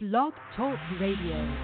Blog 0.00 0.32
Talk 0.56 0.78
Radio. 1.00 1.56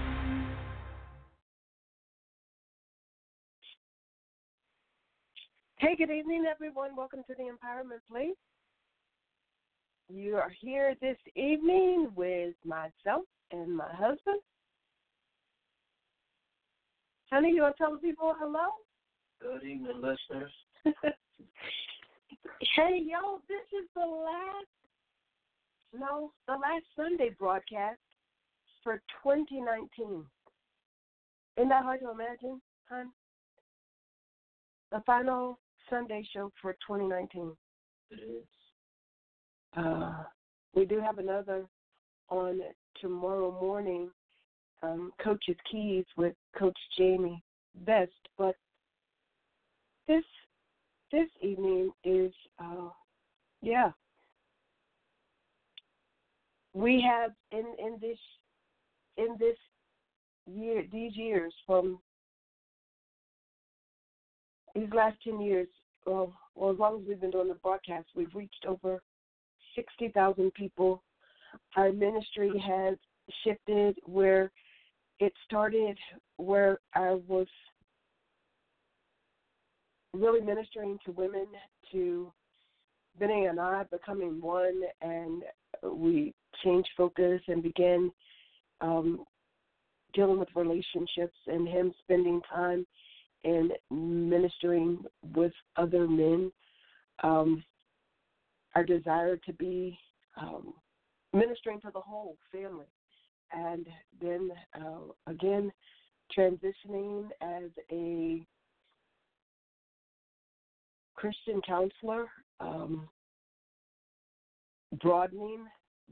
Hey, 5.77 5.95
good 5.97 6.11
evening, 6.11 6.45
everyone. 6.51 6.97
Welcome 6.97 7.23
to 7.29 7.35
the 7.37 7.45
Empowerment 7.45 8.01
Place. 8.11 8.35
You 10.13 10.35
are 10.35 10.51
here 10.61 10.97
this 11.01 11.17
evening 11.37 12.09
with 12.17 12.55
myself 12.65 13.23
and 13.53 13.77
my 13.77 13.93
husband. 13.93 14.41
Honey, 17.31 17.53
you 17.53 17.63
want 17.63 17.77
to 17.77 17.85
tell 17.85 17.93
the 17.93 17.99
people 17.99 18.35
hello? 18.37 18.67
Good 19.41 19.63
evening, 19.63 20.03
listeners. 20.03 20.51
hey, 22.75 23.01
yo, 23.01 23.39
this 23.47 23.81
is 23.81 23.89
the 23.95 24.05
last, 24.05 24.67
no, 25.97 26.33
the 26.49 26.55
last 26.55 26.85
Sunday 26.97 27.31
broadcast 27.39 28.01
for 28.85 29.01
2019. 29.23 30.25
Isn't 31.57 31.69
that 31.69 31.83
hard 31.83 32.01
to 32.01 32.11
imagine, 32.11 32.61
hon? 32.89 33.11
The 34.93 35.03
final 35.07 35.59
Sunday 35.91 36.25
show 36.33 36.53
for 36.63 36.75
2019. 36.87 37.57
It 38.11 38.15
is. 38.15 38.45
Uh, 39.77 40.23
we 40.75 40.85
do 40.85 41.01
have 41.01 41.19
another 41.19 41.65
on 42.29 42.61
tomorrow 43.01 43.51
morning, 43.61 44.11
um, 44.83 45.13
Coach's 45.23 45.57
Keys 45.71 46.05
with 46.17 46.35
Coach 46.57 46.79
Jamie 46.97 47.43
Best. 47.87 48.13
But 48.39 48.55
this 50.07 50.25
this 51.11 51.29
evening 51.43 51.91
is, 52.05 52.33
uh, 52.59 52.91
yeah, 53.63 53.91
we 56.73 57.01
have 57.01 57.33
in 57.51 57.65
in 57.79 57.99
this 58.01 58.19
in 59.17 59.37
this 59.39 59.57
year 60.47 60.85
these 60.93 61.17
years 61.17 61.53
from 61.67 61.99
these 64.75 64.93
last 64.93 65.17
ten 65.23 65.41
years, 65.41 65.69
well, 66.07 66.33
well 66.55 66.73
as 66.73 66.79
long 66.79 67.01
as 67.01 67.09
we've 67.09 67.21
been 67.21 67.31
doing 67.31 67.49
the 67.49 67.55
broadcast, 67.55 68.07
we've 68.17 68.35
reached 68.35 68.65
over 68.67 69.01
60,000 69.77 70.53
people. 70.55 71.03
Our 71.77 71.93
ministry 71.93 72.53
has 72.59 72.97
shifted 73.45 73.97
where 74.05 74.51
it 75.21 75.33
started, 75.45 75.97
where 76.37 76.81
I 76.95 77.19
was 77.29 77.47
really 80.13 80.41
ministering 80.41 80.99
to 81.05 81.13
women, 81.13 81.47
to 81.93 82.33
Benny 83.19 83.47
and 83.47 83.61
I 83.61 83.85
becoming 83.85 84.41
one, 84.41 84.83
and 85.01 85.43
we 85.83 86.35
changed 86.65 86.89
focus 86.97 87.41
and 87.47 87.63
began 87.63 88.11
um, 88.81 89.25
dealing 90.13 90.39
with 90.39 90.49
relationships 90.55 91.37
and 91.47 91.69
him 91.69 91.93
spending 92.03 92.41
time 92.53 92.87
and 93.45 93.73
ministering 93.91 95.05
with 95.35 95.53
other 95.77 96.09
men. 96.09 96.51
Um, 97.23 97.63
our 98.75 98.85
desire 98.85 99.37
to 99.37 99.53
be 99.53 99.97
um, 100.41 100.75
ministering 101.33 101.81
to 101.83 101.91
the 101.93 102.01
whole 102.01 102.37
family. 102.51 102.87
And 103.53 103.87
then 104.21 104.51
uh, 104.75 105.31
again, 105.31 105.71
transitioning 106.37 107.29
as 107.41 107.71
a 107.93 108.45
Christian 111.15 111.61
counselor, 111.67 112.27
um, 112.61 113.09
broadening 115.01 115.67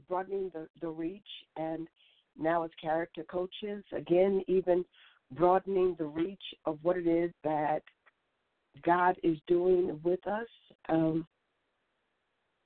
broadening 0.07 0.51
the, 0.53 0.67
the 0.81 0.87
reach, 0.87 1.21
and 1.57 1.87
now 2.37 2.63
as 2.63 2.71
character 2.81 3.23
coaches, 3.23 3.83
again, 3.95 4.41
even 4.47 4.83
broadening 5.31 5.95
the 5.97 6.05
reach 6.05 6.43
of 6.65 6.77
what 6.81 6.97
it 6.97 7.07
is 7.07 7.31
that 7.43 7.81
God 8.83 9.15
is 9.23 9.37
doing 9.47 9.99
with 10.03 10.25
us. 10.27 10.47
Um, 10.89 11.25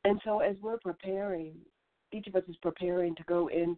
and 0.03 0.19
so, 0.23 0.39
as 0.39 0.55
we're 0.61 0.79
preparing, 0.79 1.53
each 2.11 2.27
of 2.27 2.35
us 2.35 2.43
is 2.47 2.55
preparing 2.61 3.15
to 3.15 3.23
go 3.23 3.47
into 3.47 3.75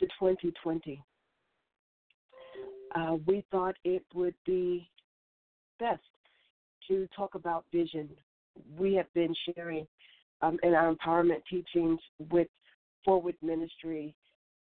2020. 0.00 1.02
Uh, 2.94 3.16
we 3.26 3.44
thought 3.50 3.74
it 3.84 4.04
would 4.14 4.34
be 4.46 4.88
best 5.80 6.00
to 6.86 7.08
talk 7.16 7.34
about 7.34 7.64
vision. 7.72 8.08
We 8.78 8.94
have 8.94 9.12
been 9.14 9.34
sharing 9.54 9.86
um, 10.42 10.58
in 10.62 10.74
our 10.74 10.94
empowerment 10.94 11.42
teachings 11.50 11.98
with 12.30 12.46
Forward 13.04 13.34
Ministry 13.42 14.14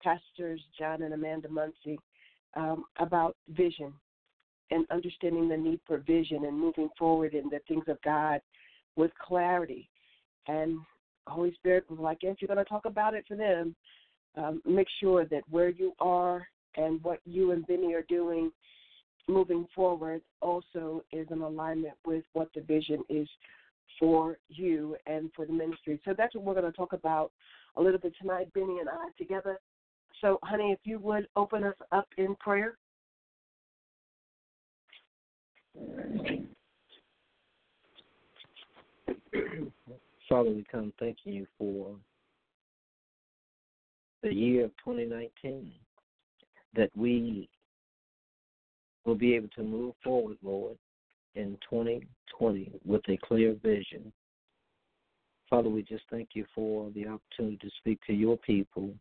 pastors 0.04 0.62
John 0.78 1.02
and 1.02 1.14
Amanda 1.14 1.50
Muncie 1.50 2.00
um, 2.56 2.86
about 3.00 3.36
vision 3.50 3.94
and 4.72 4.86
understanding 4.92 5.48
the 5.48 5.58
need 5.58 5.80
for 5.86 6.00
vision 6.00 6.46
and 6.46 6.60
moving 6.60 6.90
forward 6.98 7.34
in 7.34 7.50
the 7.50 7.60
things 7.68 7.86
of 7.88 8.02
God 8.04 8.42
with 8.96 9.12
clarity. 9.22 9.90
And 10.48 10.80
Holy 11.28 11.54
Spirit 11.54 11.86
was 11.90 12.00
like, 12.00 12.20
if 12.22 12.42
you're 12.42 12.48
going 12.48 12.64
to 12.64 12.66
talk 12.66 12.86
about 12.86 13.14
it 13.14 13.26
for 13.28 13.36
them, 13.36 13.76
um, 14.36 14.62
make 14.66 14.88
sure 15.00 15.26
that 15.26 15.44
where 15.50 15.70
you 15.70 15.94
are 16.00 16.48
and 16.76 17.02
what 17.04 17.20
you 17.26 17.52
and 17.52 17.66
Benny 17.66 17.94
are 17.94 18.06
doing 18.08 18.52
moving 19.28 19.68
forward 19.76 20.22
also 20.42 21.04
is 21.12 21.28
in 21.32 21.42
alignment 21.42 21.96
with 22.06 22.24
what 22.34 22.50
the 22.56 22.62
vision 22.62 23.04
is 23.10 23.28
for 24.00 24.38
you 24.50 24.96
and 25.06 25.30
for 25.36 25.46
the 25.46 25.54
ministry. 25.54 26.00
So 26.06 26.14
that's 26.18 26.36
what 26.36 26.44
we're 26.44 26.54
going 26.54 26.72
to 26.72 26.78
talk 26.78 26.94
about 26.94 27.32
a 27.76 27.82
little 27.82 28.00
bit 28.00 28.14
tonight, 28.20 28.54
Benny 28.54 28.80
and 28.80 28.90
I 28.90 29.10
together. 29.18 29.60
So, 30.22 30.40
honey, 30.44 30.72
if 30.72 30.80
you 30.84 31.00
would 31.00 31.28
open 31.36 31.64
us 31.64 31.76
up 31.92 32.08
in 32.18 32.36
prayer. 32.36 32.78
Father, 40.28 40.50
we 40.50 40.66
come 40.72 40.92
thanking 41.00 41.34
you 41.34 41.48
for 41.58 41.96
the 44.24 44.34
year 44.34 44.66
of 44.66 44.72
2019, 44.84 45.72
that 46.76 46.90
we 46.96 47.48
will 49.06 49.16
be 49.16 49.36
able 49.36 49.48
to 49.50 49.64
move 49.64 49.94
forward, 50.04 50.38
Lord, 50.44 50.78
in 51.36 51.58
2020 51.70 52.72
with 52.84 53.02
a 53.08 53.18
clear 53.24 53.56
vision. 53.64 54.12
Father, 55.50 55.70
we 55.70 55.82
just 55.82 56.04
thank 56.10 56.30
you 56.34 56.46
for 56.54 56.90
the 56.92 57.08
opportunity 57.08 57.58
to 57.58 57.70
speak 57.78 58.00
to 58.08 58.14
your 58.14 58.38
people, 58.38 58.94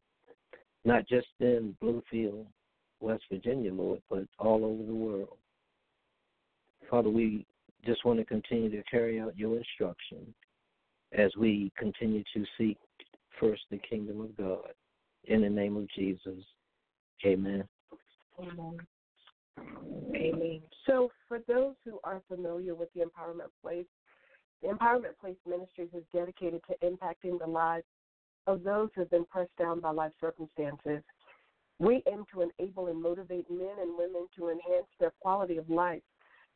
not 0.86 1.06
just 1.08 1.26
in 1.40 1.76
Bluefield, 1.82 2.46
West 3.00 3.24
Virginia, 3.30 3.74
Lord, 3.74 4.00
but 4.08 4.24
all 4.38 4.64
over 4.64 4.82
the 4.84 4.94
world. 4.94 5.36
Father, 6.88 7.10
we 7.10 7.44
just 7.84 8.04
want 8.04 8.20
to 8.20 8.24
continue 8.24 8.70
to 8.70 8.82
carry 8.84 9.20
out 9.20 9.36
your 9.36 9.56
instruction 9.56 10.32
as 11.12 11.30
we 11.36 11.72
continue 11.76 12.22
to 12.34 12.44
seek 12.56 12.78
first 13.40 13.62
the 13.70 13.78
kingdom 13.78 14.20
of 14.20 14.36
God. 14.36 14.72
In 15.24 15.42
the 15.42 15.50
name 15.50 15.76
of 15.76 15.88
Jesus, 15.90 16.44
amen. 17.24 17.64
Amen. 18.38 18.78
Amen. 20.14 20.60
So, 20.86 21.10
for 21.26 21.40
those 21.48 21.74
who 21.84 21.98
are 22.04 22.22
familiar 22.28 22.74
with 22.76 22.90
the 22.94 23.00
Empowerment 23.00 23.50
Place, 23.60 23.86
the 24.62 24.68
Empowerment 24.68 25.18
Place 25.20 25.36
Ministries 25.48 25.88
is 25.94 26.04
dedicated 26.12 26.60
to 26.68 26.86
impacting 26.86 27.40
the 27.40 27.46
lives 27.46 27.86
of 28.46 28.62
those 28.62 28.90
who 28.94 29.02
have 29.02 29.10
been 29.10 29.24
pressed 29.24 29.56
down 29.58 29.80
by 29.80 29.90
life 29.90 30.12
circumstances. 30.20 31.02
We 31.78 32.02
aim 32.10 32.24
to 32.32 32.42
enable 32.42 32.86
and 32.86 33.02
motivate 33.02 33.50
men 33.50 33.76
and 33.80 33.98
women 33.98 34.26
to 34.36 34.48
enhance 34.48 34.86
their 34.98 35.12
quality 35.20 35.58
of 35.58 35.68
life 35.68 36.02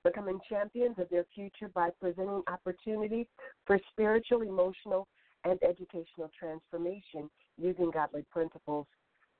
becoming 0.04 0.38
champions 0.48 0.96
of 0.98 1.08
their 1.10 1.26
future 1.34 1.68
by 1.74 1.90
presenting 2.00 2.42
opportunities 2.48 3.26
for 3.66 3.78
spiritual, 3.92 4.42
emotional, 4.42 5.06
and 5.44 5.58
educational 5.62 6.30
transformation 6.38 7.30
using 7.58 7.90
godly 7.90 8.24
principles. 8.30 8.86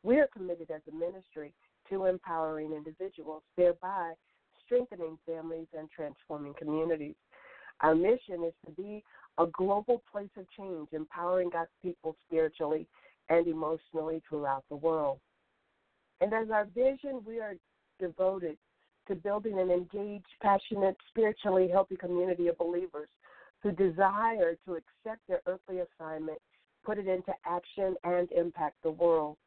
We 0.02 0.18
are 0.18 0.28
committed 0.28 0.70
as 0.70 0.80
a 0.88 0.96
ministry 0.96 1.52
to 1.90 2.06
empowering 2.06 2.72
individuals, 2.72 3.42
thereby 3.56 4.12
strengthening 4.64 5.18
families 5.26 5.66
and 5.76 5.88
transforming 5.90 6.54
communities. 6.58 7.16
Our 7.80 7.94
mission 7.94 8.44
is 8.46 8.54
to 8.66 8.72
be 8.72 9.02
a 9.40 9.46
global 9.46 10.02
place 10.12 10.28
of 10.36 10.44
change, 10.56 10.88
empowering 10.92 11.48
God's 11.50 11.70
people 11.82 12.14
spiritually 12.26 12.86
and 13.30 13.46
emotionally 13.46 14.22
throughout 14.28 14.64
the 14.68 14.76
world. 14.76 15.18
And 16.20 16.34
as 16.34 16.50
our 16.50 16.66
vision, 16.66 17.22
we 17.26 17.40
are 17.40 17.54
devoted 17.98 18.58
to 19.08 19.14
building 19.14 19.58
an 19.58 19.70
engaged, 19.70 20.26
passionate, 20.42 20.96
spiritually 21.08 21.68
healthy 21.72 21.96
community 21.96 22.48
of 22.48 22.58
believers 22.58 23.08
who 23.62 23.72
desire 23.72 24.56
to 24.66 24.74
accept 24.74 25.26
their 25.26 25.40
earthly 25.46 25.78
assignment, 25.78 26.38
put 26.84 26.98
it 26.98 27.08
into 27.08 27.32
action, 27.46 27.94
and 28.04 28.30
impact 28.32 28.76
the 28.82 28.90
world. 28.90 29.38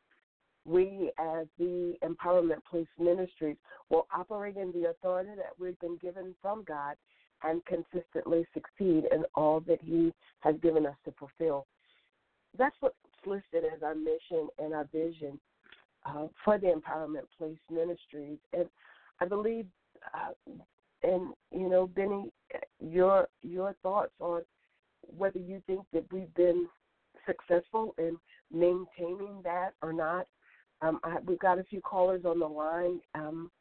We, 0.65 1.11
as 1.19 1.45
the 1.59 1.95
Empowerment 2.03 2.63
Place 2.69 2.87
Ministries, 2.97 3.57
will 3.89 4.07
operate 4.15 4.57
in 4.57 4.71
the 4.71 4.89
authority 4.89 5.31
that 5.35 5.53
we've 5.59 5.79
been 5.79 5.97
given 5.97 6.33
from 6.41 6.63
God 6.63 6.95
and 7.43 7.61
consistently 7.65 8.45
succeed 8.53 9.05
in 9.11 9.23
all 9.35 9.59
that 9.61 9.81
He 9.81 10.13
has 10.39 10.55
given 10.61 10.85
us 10.85 10.95
to 11.05 11.13
fulfill. 11.19 11.65
That's 12.57 12.75
what's 12.79 12.95
listed 13.25 13.63
as 13.73 13.83
our 13.83 13.95
mission 13.95 14.47
and 14.59 14.73
our 14.73 14.85
vision. 14.91 15.39
uh, 16.05 16.27
for 16.43 16.57
the 16.57 16.67
Empowerment 16.67 17.23
Place 17.37 17.57
Ministries. 17.71 18.37
And 18.53 18.67
I 19.19 19.25
believe, 19.25 19.65
uh, 20.13 20.31
and 21.03 21.33
you 21.51 21.69
know, 21.69 21.87
Benny, 21.87 22.31
your 22.79 23.27
your 23.41 23.75
thoughts 23.83 24.13
on 24.19 24.41
whether 25.01 25.39
you 25.39 25.61
think 25.67 25.81
that 25.93 26.05
we've 26.11 26.33
been 26.35 26.67
successful 27.25 27.93
in 27.97 28.17
maintaining 28.51 29.41
that 29.43 29.71
or 29.81 29.93
not. 29.93 30.27
Um, 30.81 30.99
I, 31.03 31.17
we've 31.25 31.39
got 31.39 31.59
a 31.59 31.63
few 31.63 31.81
callers 31.81 32.25
on 32.25 32.39
the 32.39 32.47
line. 32.47 32.99
Um, 33.15 33.51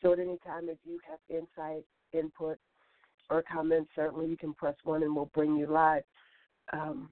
so 0.00 0.12
at 0.12 0.18
any 0.18 0.38
time, 0.44 0.68
if 0.68 0.78
you 0.84 0.98
have 1.08 1.18
insight, 1.28 1.84
input, 2.12 2.58
or 3.32 3.42
comments, 3.42 3.90
certainly 3.94 4.28
you 4.28 4.36
can 4.36 4.52
press 4.54 4.74
one 4.84 5.02
and 5.02 5.14
we'll 5.14 5.30
bring 5.34 5.56
you 5.56 5.66
live. 5.66 6.02
Um, 6.72 7.10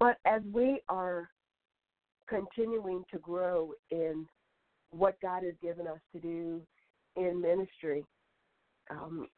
but 0.00 0.16
as 0.24 0.42
we 0.52 0.80
are 0.88 1.28
continuing 2.28 3.04
to 3.12 3.18
grow 3.18 3.72
in 3.90 4.26
what 4.90 5.20
God 5.20 5.42
has 5.44 5.54
given 5.62 5.86
us 5.86 6.00
to 6.12 6.20
do 6.20 6.60
in 7.16 7.40
ministry, 7.40 8.04
um, 8.90 9.28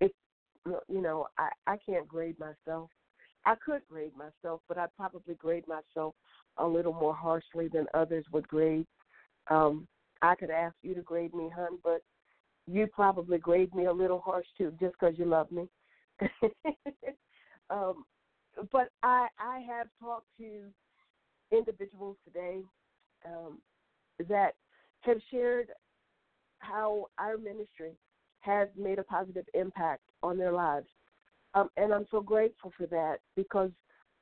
it, 0.00 0.12
you 0.88 1.02
know, 1.02 1.26
I, 1.38 1.50
I 1.66 1.76
can't 1.84 2.08
grade 2.08 2.36
myself. 2.38 2.90
I 3.46 3.54
could 3.64 3.82
grade 3.90 4.12
myself, 4.16 4.62
but 4.68 4.78
I'd 4.78 4.94
probably 4.96 5.34
grade 5.34 5.64
myself 5.68 6.14
a 6.56 6.66
little 6.66 6.94
more 6.94 7.14
harshly 7.14 7.68
than 7.68 7.86
others 7.92 8.24
would 8.32 8.48
grade. 8.48 8.86
Um, 9.50 9.86
I 10.22 10.34
could 10.34 10.50
ask 10.50 10.74
you 10.82 10.94
to 10.94 11.02
grade 11.02 11.34
me, 11.34 11.50
hun, 11.54 11.78
but 11.82 12.00
you 12.66 12.86
probably 12.86 13.38
grade 13.38 13.74
me 13.74 13.86
a 13.86 13.92
little 13.92 14.20
harsh 14.20 14.46
too, 14.56 14.72
just 14.80 14.94
because 14.98 15.18
you 15.18 15.26
love 15.26 15.50
me. 15.50 15.68
um, 17.70 18.04
but 18.72 18.88
I 19.02 19.28
I 19.38 19.60
have 19.68 19.88
talked 20.00 20.28
to 20.38 20.62
individuals 21.52 22.16
today 22.24 22.60
um, 23.26 23.58
that 24.28 24.54
have 25.00 25.18
shared 25.30 25.68
how 26.60 27.06
our 27.18 27.36
ministry 27.36 27.92
has 28.40 28.68
made 28.76 28.98
a 28.98 29.04
positive 29.04 29.44
impact 29.54 30.02
on 30.22 30.38
their 30.38 30.52
lives, 30.52 30.86
um, 31.54 31.68
and 31.76 31.92
I'm 31.92 32.06
so 32.10 32.20
grateful 32.20 32.72
for 32.76 32.86
that 32.86 33.16
because 33.36 33.70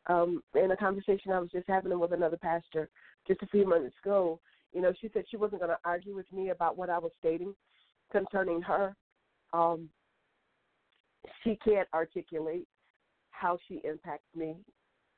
um, 0.07 0.43
in 0.55 0.73
a 0.73 0.77
conversation 0.77 1.31
I 1.31 1.39
was 1.39 1.51
just 1.51 1.69
having 1.69 1.97
with 1.99 2.13
another 2.13 2.37
pastor 2.37 2.89
just 3.29 3.43
a 3.43 3.47
few 3.47 3.69
months 3.69 3.95
ago, 4.05 4.41
you 4.73 4.81
know, 4.81 4.93
she 5.01 5.09
said 5.13 5.25
she 5.31 5.37
wasn't 5.37 5.61
going 5.61 5.71
to 5.71 5.79
argue 5.85 6.17
with 6.17 6.31
me 6.33 6.51
about 6.51 6.77
what 6.77 6.91
I 6.91 6.99
was 6.99 7.13
stating 7.21 7.55
concerning 8.13 8.63
her. 8.63 8.95
Um, 9.53 9.89
she 11.43 11.59
can't 11.65 11.89
articulate 11.93 12.67
how 13.31 13.59
she 13.67 13.81
impacts 13.85 14.29
me. 14.35 14.57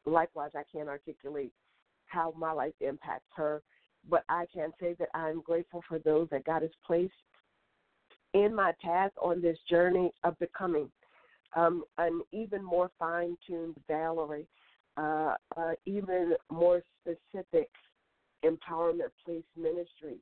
Likewise, 0.07 0.51
I 0.55 0.63
can't 0.73 0.89
articulate 0.89 1.53
how 2.07 2.33
my 2.37 2.53
life 2.53 2.75
impacts 2.81 3.31
her. 3.37 3.63
But 4.09 4.25
I 4.29 4.47
can 4.53 4.71
say 4.81 4.95
that 4.99 5.09
I'm 5.15 5.41
grateful 5.43 5.83
for 5.89 5.99
those 5.99 6.29
that 6.31 6.45
God 6.45 6.63
has 6.63 6.71
placed 6.87 7.13
in 8.35 8.55
my 8.55 8.73
path 8.83 9.13
on 9.23 9.41
this 9.41 9.59
journey 9.69 10.13
of 10.25 10.39
becoming 10.39 10.91
um, 11.57 11.85
an 11.99 12.21
even 12.33 12.63
more 12.63 12.91
fine 12.99 13.37
tuned 13.47 13.77
Valerie, 13.89 14.49
uh, 14.97 15.35
uh, 15.57 15.73
even 15.87 16.35
more 16.51 16.83
specific 17.01 17.71
empowerment 18.45 19.11
place 19.25 19.45
ministry. 19.57 20.17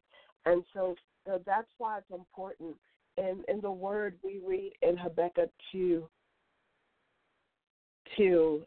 And 0.44 0.62
so 0.74 0.94
uh, 1.30 1.38
that's 1.46 1.70
why 1.78 1.98
it's 1.98 2.10
important. 2.10 2.76
And 3.18 3.44
in 3.48 3.60
the 3.60 3.70
word 3.70 4.16
we 4.24 4.40
read 4.46 4.72
in 4.82 4.96
Habakkuk 4.96 5.50
2, 5.72 6.08
2, 8.16 8.62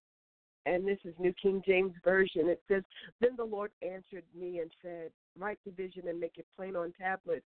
and 0.65 0.87
this 0.87 0.97
is 1.03 1.13
New 1.19 1.33
King 1.33 1.61
James 1.65 1.93
Version, 2.03 2.49
it 2.49 2.61
says, 2.67 2.83
Then 3.21 3.31
the 3.37 3.43
Lord 3.43 3.71
answered 3.81 4.23
me 4.37 4.59
and 4.59 4.71
said, 4.81 5.11
Write 5.37 5.59
the 5.65 5.71
vision 5.71 6.07
and 6.07 6.19
make 6.19 6.37
it 6.37 6.45
plain 6.55 6.75
on 6.75 6.93
tablets, 6.99 7.45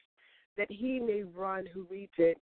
that 0.57 0.67
he 0.69 0.99
may 0.99 1.23
run 1.23 1.65
who 1.73 1.87
reads 1.89 2.13
it. 2.17 2.37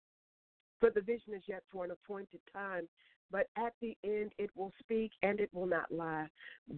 For 0.81 0.91
the 0.91 1.01
vision 1.01 1.35
is 1.35 1.43
yet 1.47 1.63
for 1.71 1.85
an 1.85 1.91
appointed 1.91 2.41
time, 2.53 2.89
but 3.31 3.47
at 3.57 3.73
the 3.81 3.97
end 4.05 4.33
it 4.39 4.51
will 4.57 4.73
speak 4.81 5.13
and 5.23 5.41
it 5.41 5.51
will 5.53 5.67
not 5.67 5.93
lie. 5.93 6.27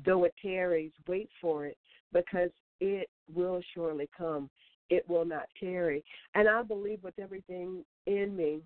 Though 0.05 0.25
it 0.25 0.35
tarries, 0.41 0.93
wait 1.07 1.29
for 1.41 1.67
it, 1.67 1.77
because 2.13 2.51
it 2.81 3.09
will 3.33 3.61
surely 3.75 4.09
come. 4.17 4.51
It 4.91 5.09
will 5.09 5.25
not 5.25 5.49
tarry. 5.59 6.05
And 6.35 6.49
I 6.49 6.63
believe 6.63 7.03
with 7.03 7.19
everything 7.19 7.85
in 8.07 8.37
me 8.37 8.61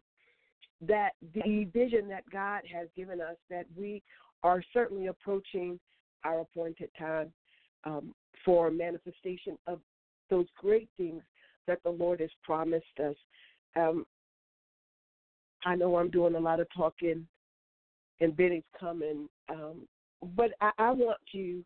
that 0.80 1.10
the 1.34 1.68
vision 1.72 2.08
that 2.08 2.28
God 2.30 2.62
has 2.72 2.88
given 2.96 3.20
us, 3.20 3.36
that 3.50 3.66
we 3.76 4.02
are 4.42 4.62
certainly 4.72 5.06
approaching 5.08 5.78
our 6.24 6.40
appointed 6.40 6.90
time 6.98 7.32
um, 7.84 8.14
for 8.44 8.70
manifestation 8.70 9.58
of 9.66 9.80
those 10.30 10.46
great 10.56 10.88
things 10.96 11.22
that 11.66 11.82
the 11.84 11.90
Lord 11.90 12.20
has 12.20 12.30
promised 12.42 12.84
us. 13.04 13.16
Um, 13.76 14.06
I 15.64 15.74
know 15.74 15.96
I'm 15.96 16.10
doing 16.10 16.34
a 16.34 16.40
lot 16.40 16.60
of 16.60 16.68
talking, 16.76 17.26
and 18.20 18.36
Benny's 18.36 18.62
coming, 18.78 19.28
um, 19.48 19.86
but 20.36 20.50
I, 20.60 20.70
I 20.78 20.90
want 20.90 21.18
to 21.32 21.64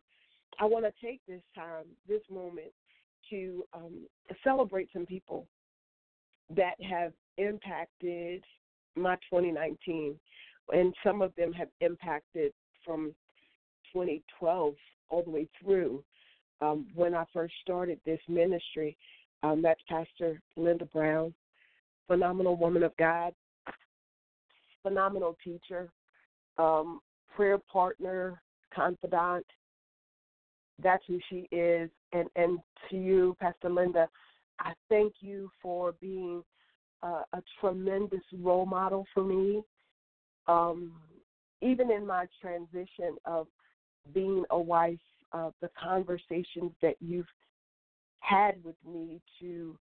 I 0.59 0.65
want 0.65 0.85
to 0.85 1.05
take 1.05 1.19
this 1.27 1.41
time, 1.55 1.85
this 2.07 2.21
moment, 2.31 2.71
to 3.33 3.63
um, 3.73 4.05
celebrate 4.43 4.89
some 4.93 5.05
people 5.05 5.47
that 6.55 6.75
have 6.87 7.13
impacted 7.37 8.43
my 8.95 9.15
2019, 9.29 10.15
and 10.71 10.93
some 11.03 11.21
of 11.21 11.33
them 11.35 11.51
have 11.51 11.69
impacted 11.81 12.53
from 12.85 13.13
2012 13.91 14.75
all 15.09 15.23
the 15.23 15.31
way 15.31 15.47
through 15.59 16.03
um, 16.61 16.85
when 16.93 17.15
I 17.15 17.23
first 17.33 17.53
started 17.61 17.99
this 18.05 18.19
ministry. 18.27 18.95
Um, 19.41 19.61
that's 19.61 19.81
Pastor 19.89 20.39
Linda 20.55 20.85
Brown, 20.85 21.33
phenomenal 22.07 22.55
woman 22.55 22.83
of 22.83 22.95
God, 22.97 23.33
phenomenal 24.83 25.35
teacher, 25.43 25.91
um, 26.57 26.99
prayer 27.35 27.57
partner, 27.71 28.41
confidant, 28.73 29.45
that's 30.83 31.03
who 31.07 31.19
she 31.29 31.47
is. 31.51 31.89
And 32.11 32.29
and 32.35 32.59
to 32.89 32.97
you, 32.97 33.35
Pastor 33.39 33.69
Linda, 33.69 34.07
I 34.59 34.73
thank 34.89 35.13
you 35.21 35.49
for 35.61 35.93
being 35.99 36.43
uh, 37.01 37.23
a 37.33 37.41
tremendous 37.59 38.23
role 38.39 38.65
model 38.65 39.05
for 39.13 39.23
me. 39.23 39.61
Um, 40.47 40.93
even 41.61 41.91
in 41.91 42.05
my 42.05 42.25
transition 42.41 43.17
of 43.25 43.47
being 44.13 44.43
a 44.49 44.59
wife, 44.59 44.99
uh, 45.31 45.51
the 45.61 45.69
conversations 45.81 46.71
that 46.81 46.95
you've 46.99 47.27
had 48.19 48.55
with 48.63 48.75
me 48.85 49.21
to 49.39 49.77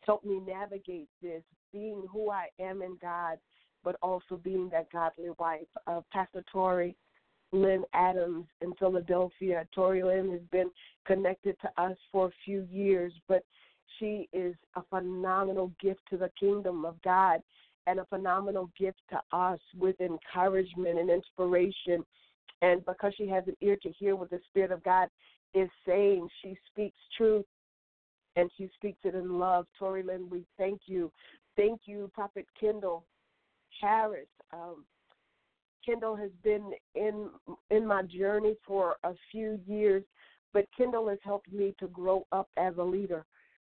help 0.00 0.24
me 0.24 0.40
navigate 0.46 1.08
this, 1.20 1.42
being 1.72 2.04
who 2.10 2.30
I 2.30 2.46
am 2.60 2.82
in 2.82 2.96
God, 3.02 3.38
but 3.84 3.96
also 4.02 4.36
being 4.42 4.68
that 4.70 4.90
godly 4.92 5.30
wife. 5.38 5.66
Uh, 5.86 6.00
Pastor 6.12 6.44
Tori, 6.50 6.96
Lynn 7.56 7.84
Adams 7.94 8.46
in 8.60 8.72
Philadelphia. 8.74 9.66
Tori 9.74 10.02
Lynn 10.02 10.30
has 10.32 10.42
been 10.52 10.70
connected 11.06 11.56
to 11.62 11.82
us 11.82 11.96
for 12.12 12.26
a 12.26 12.32
few 12.44 12.66
years, 12.70 13.12
but 13.28 13.42
she 13.98 14.28
is 14.32 14.54
a 14.76 14.82
phenomenal 14.90 15.72
gift 15.80 16.00
to 16.10 16.16
the 16.16 16.30
kingdom 16.38 16.84
of 16.84 17.00
God 17.02 17.40
and 17.86 18.00
a 18.00 18.04
phenomenal 18.06 18.70
gift 18.78 19.00
to 19.10 19.20
us 19.36 19.60
with 19.78 20.00
encouragement 20.00 20.98
and 20.98 21.10
inspiration. 21.10 22.04
And 22.62 22.84
because 22.84 23.12
she 23.16 23.28
has 23.28 23.44
an 23.46 23.56
ear 23.60 23.76
to 23.82 23.90
hear 23.90 24.16
what 24.16 24.30
the 24.30 24.40
Spirit 24.48 24.72
of 24.72 24.82
God 24.82 25.08
is 25.54 25.68
saying, 25.86 26.28
she 26.42 26.56
speaks 26.70 26.98
truth 27.16 27.44
and 28.34 28.50
she 28.56 28.70
speaks 28.74 28.98
it 29.04 29.14
in 29.14 29.38
love. 29.38 29.66
Tori 29.78 30.02
Lynn, 30.02 30.28
we 30.30 30.44
thank 30.58 30.80
you. 30.86 31.10
Thank 31.56 31.82
you, 31.86 32.10
Prophet 32.14 32.46
Kendall 32.58 33.04
Harris. 33.80 34.26
Um, 34.52 34.84
Kendall 35.86 36.16
has 36.16 36.30
been 36.42 36.72
in 36.94 37.30
in 37.70 37.86
my 37.86 38.02
journey 38.02 38.56
for 38.66 38.96
a 39.04 39.12
few 39.30 39.60
years, 39.66 40.02
but 40.52 40.66
Kendall 40.76 41.08
has 41.08 41.18
helped 41.22 41.52
me 41.52 41.74
to 41.78 41.86
grow 41.88 42.26
up 42.32 42.48
as 42.56 42.74
a 42.78 42.82
leader. 42.82 43.24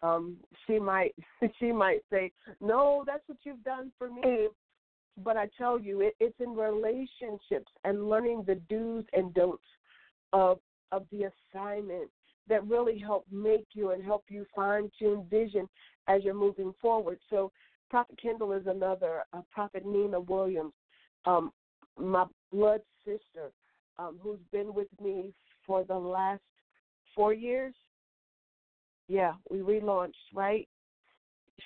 Um, 0.02 0.38
she 0.66 0.80
might 0.80 1.14
she 1.60 1.72
might 1.72 2.02
say, 2.10 2.32
"No, 2.60 3.04
that's 3.06 3.28
what 3.28 3.38
you've 3.44 3.64
done 3.64 3.92
for 3.98 4.10
me," 4.10 4.48
but 5.24 5.38
I 5.38 5.48
tell 5.58 5.80
you, 5.80 6.02
it, 6.02 6.16
it's 6.20 6.40
in 6.40 6.56
relationships 6.56 7.72
and 7.84 8.10
learning 8.10 8.44
the 8.48 8.56
do's 8.56 9.06
and 9.14 9.34
don'ts 9.34 9.64
of 10.34 10.60
of 10.92 11.06
the 11.12 11.30
assignment 11.54 12.10
that 12.48 12.66
really 12.68 12.98
help 12.98 13.26
make 13.32 13.68
you 13.74 13.92
and 13.92 14.04
help 14.04 14.24
you 14.30 14.46
fine 14.56 14.90
tune 14.98 15.26
vision 15.30 15.70
as 16.08 16.24
you're 16.24 16.34
moving 16.34 16.74
forward. 16.82 17.20
So, 17.30 17.52
Prophet 17.90 18.20
Kendall 18.22 18.54
is 18.54 18.66
another. 18.66 19.24
Uh, 19.34 19.42
Prophet 19.52 19.86
Nina 19.86 20.20
Williams, 20.20 20.74
um, 21.26 21.52
my 22.00 22.26
blood 22.52 22.82
sister, 23.06 23.52
um, 23.98 24.18
who's 24.22 24.40
been 24.52 24.74
with 24.74 24.88
me 25.02 25.34
for 25.66 25.84
the 25.84 25.96
last 25.96 26.42
four 27.16 27.34
years. 27.34 27.74
Yeah, 29.08 29.34
we 29.50 29.60
relaunched, 29.60 30.14
right? 30.34 30.68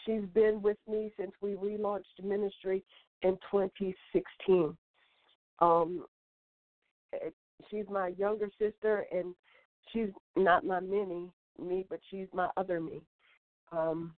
She's 0.06 0.24
been 0.34 0.62
with 0.62 0.78
me 0.90 1.12
since 1.20 1.32
we 1.42 1.52
relaunched 1.52 2.24
ministry 2.24 2.84
in 3.22 3.38
2016. 3.52 4.76
Um, 5.60 6.06
she's 7.70 7.86
my 7.90 8.10
younger 8.18 8.50
sister, 8.60 9.06
and 9.12 9.36
she's 9.92 10.10
not 10.36 10.66
my 10.66 10.80
mini. 10.80 11.30
me, 11.60 11.86
but 11.90 12.00
she's 12.10 12.28
my 12.34 12.50
other 12.58 12.80
me. 12.80 13.02
Um, 13.72 14.14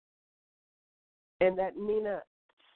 and 1.42 1.58
that 1.58 1.78
Nina 1.78 2.22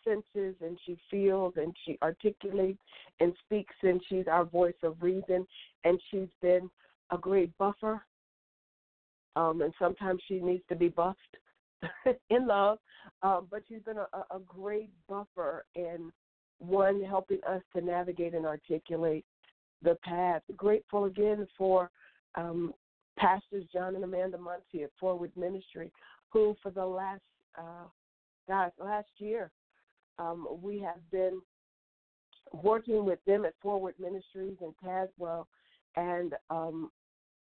senses 0.03 0.56
and 0.62 0.77
she 0.86 0.98
feels 1.10 1.53
and 1.58 1.75
she 1.86 1.98
articulates 2.01 2.79
and 3.20 3.34
speaks 3.46 3.75
and 3.84 4.01
she's 4.10 4.27
our 4.27 4.46
voice 4.46 4.75
of 4.84 5.01
reason 5.01 5.46
and 5.84 6.00
she's 6.10 6.29
been 6.41 6.70
a 7.12 7.18
great 7.18 7.56
buffer. 7.58 8.03
Um, 9.36 9.62
and 9.62 9.74
sometimes 9.79 10.22
she 10.27 10.39
needs 10.39 10.63
to 10.70 10.75
be 10.75 10.89
buffed 10.89 11.20
in 12.29 12.48
love, 12.48 12.79
um, 13.24 13.48
but 13.50 13.63
she's 13.68 13.82
been 13.84 13.98
a, 13.98 14.36
a 14.36 14.39
great 14.46 14.89
buffer 15.08 15.65
and 15.75 16.12
one 16.60 17.01
helping 17.03 17.39
us 17.48 17.62
to 17.75 17.82
navigate 17.82 18.34
and 18.34 18.46
articulate 18.46 19.24
the 19.82 19.96
path. 20.03 20.41
Grateful 20.58 21.06
again 21.06 21.48
for 21.58 21.89
um, 22.36 22.74
Pastors 23.18 23.65
John 23.72 23.96
and 23.96 24.03
Amanda 24.03 24.38
Muncie 24.38 24.84
at 24.84 24.91
Forward 25.00 25.32
Ministry, 25.36 25.91
who 26.32 26.56
for 26.62 26.72
the 26.72 26.86
last 26.86 27.22
uh, 27.58 27.86
gosh 28.48 28.72
last 28.79 29.10
year 29.18 29.51
um, 30.20 30.48
we 30.62 30.80
have 30.80 31.00
been 31.12 31.42
working 32.52 33.06
with 33.06 33.20
them 33.26 33.46
at 33.46 33.54
Forward 33.62 33.96
Ministries 34.00 34.58
in 34.62 34.74
Caswell, 34.84 35.48
and 35.96 36.34
um, 36.50 36.92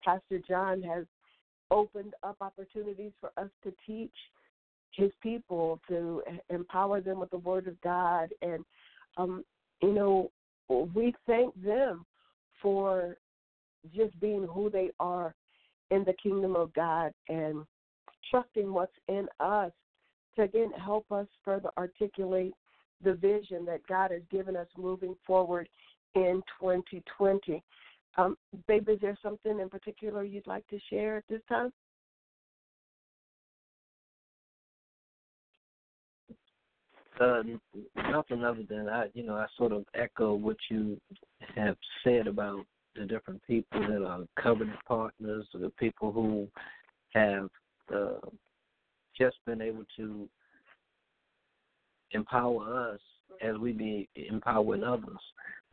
Pastor 0.03 0.39
John 0.47 0.81
has 0.81 1.05
opened 1.71 2.13
up 2.23 2.37
opportunities 2.41 3.11
for 3.19 3.31
us 3.37 3.49
to 3.63 3.73
teach 3.85 4.13
his 4.91 5.11
people 5.21 5.79
to 5.87 6.21
empower 6.49 7.01
them 7.01 7.19
with 7.19 7.31
the 7.31 7.37
Word 7.37 7.67
of 7.67 7.79
God, 7.81 8.29
and 8.41 8.63
um, 9.17 9.43
you 9.81 9.93
know 9.93 10.31
we 10.69 11.13
thank 11.27 11.53
them 11.63 12.05
for 12.61 13.17
just 13.95 14.17
being 14.19 14.47
who 14.49 14.69
they 14.69 14.91
are 14.99 15.35
in 15.91 16.03
the 16.05 16.13
kingdom 16.21 16.55
of 16.55 16.73
God 16.73 17.11
and 17.27 17.65
trusting 18.31 18.71
what's 18.71 18.93
in 19.09 19.27
us 19.39 19.71
to 20.35 20.43
again 20.43 20.71
help 20.83 21.11
us 21.11 21.27
further 21.43 21.69
articulate 21.77 22.53
the 23.03 23.13
vision 23.13 23.65
that 23.65 23.85
God 23.87 24.11
has 24.11 24.21
given 24.31 24.55
us 24.55 24.67
moving 24.77 25.15
forward 25.25 25.67
in 26.15 26.41
2020. 26.59 27.61
Um, 28.17 28.37
babe, 28.67 28.87
is 28.89 28.99
there 29.01 29.17
something 29.21 29.59
in 29.59 29.69
particular 29.69 30.23
you'd 30.23 30.47
like 30.47 30.67
to 30.67 30.79
share 30.89 31.17
at 31.17 31.23
this 31.29 31.41
time? 31.49 31.71
Uh, 37.19 37.43
nothing 38.11 38.43
other 38.43 38.63
than 38.67 38.89
I, 38.89 39.05
you 39.13 39.23
know, 39.23 39.35
I 39.35 39.45
sort 39.57 39.71
of 39.71 39.85
echo 39.93 40.33
what 40.33 40.57
you 40.69 40.99
have 41.55 41.77
said 42.03 42.27
about 42.27 42.65
the 42.95 43.05
different 43.05 43.41
people 43.45 43.81
that 43.81 44.03
are 44.03 44.21
covenant 44.41 44.79
partners, 44.87 45.45
the 45.53 45.71
people 45.79 46.11
who 46.11 46.47
have 47.13 47.49
uh, 47.93 48.19
just 49.17 49.37
been 49.45 49.61
able 49.61 49.83
to 49.97 50.27
empower 52.11 52.91
us 52.91 52.99
as 53.41 53.57
we 53.57 53.71
be 53.71 54.09
empowering 54.15 54.83
others. 54.83 55.19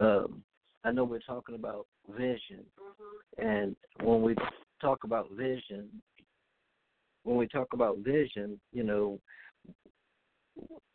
Um, 0.00 0.42
I 0.84 0.92
know 0.92 1.04
we're 1.04 1.20
talking 1.20 1.54
about 1.54 1.86
vision, 2.08 2.64
mm-hmm. 2.78 3.46
and 3.46 3.76
when 4.02 4.22
we 4.22 4.34
talk 4.80 5.04
about 5.04 5.30
vision, 5.32 5.88
when 7.24 7.36
we 7.36 7.46
talk 7.46 7.68
about 7.74 7.98
vision, 7.98 8.58
you 8.72 8.82
know, 8.82 9.18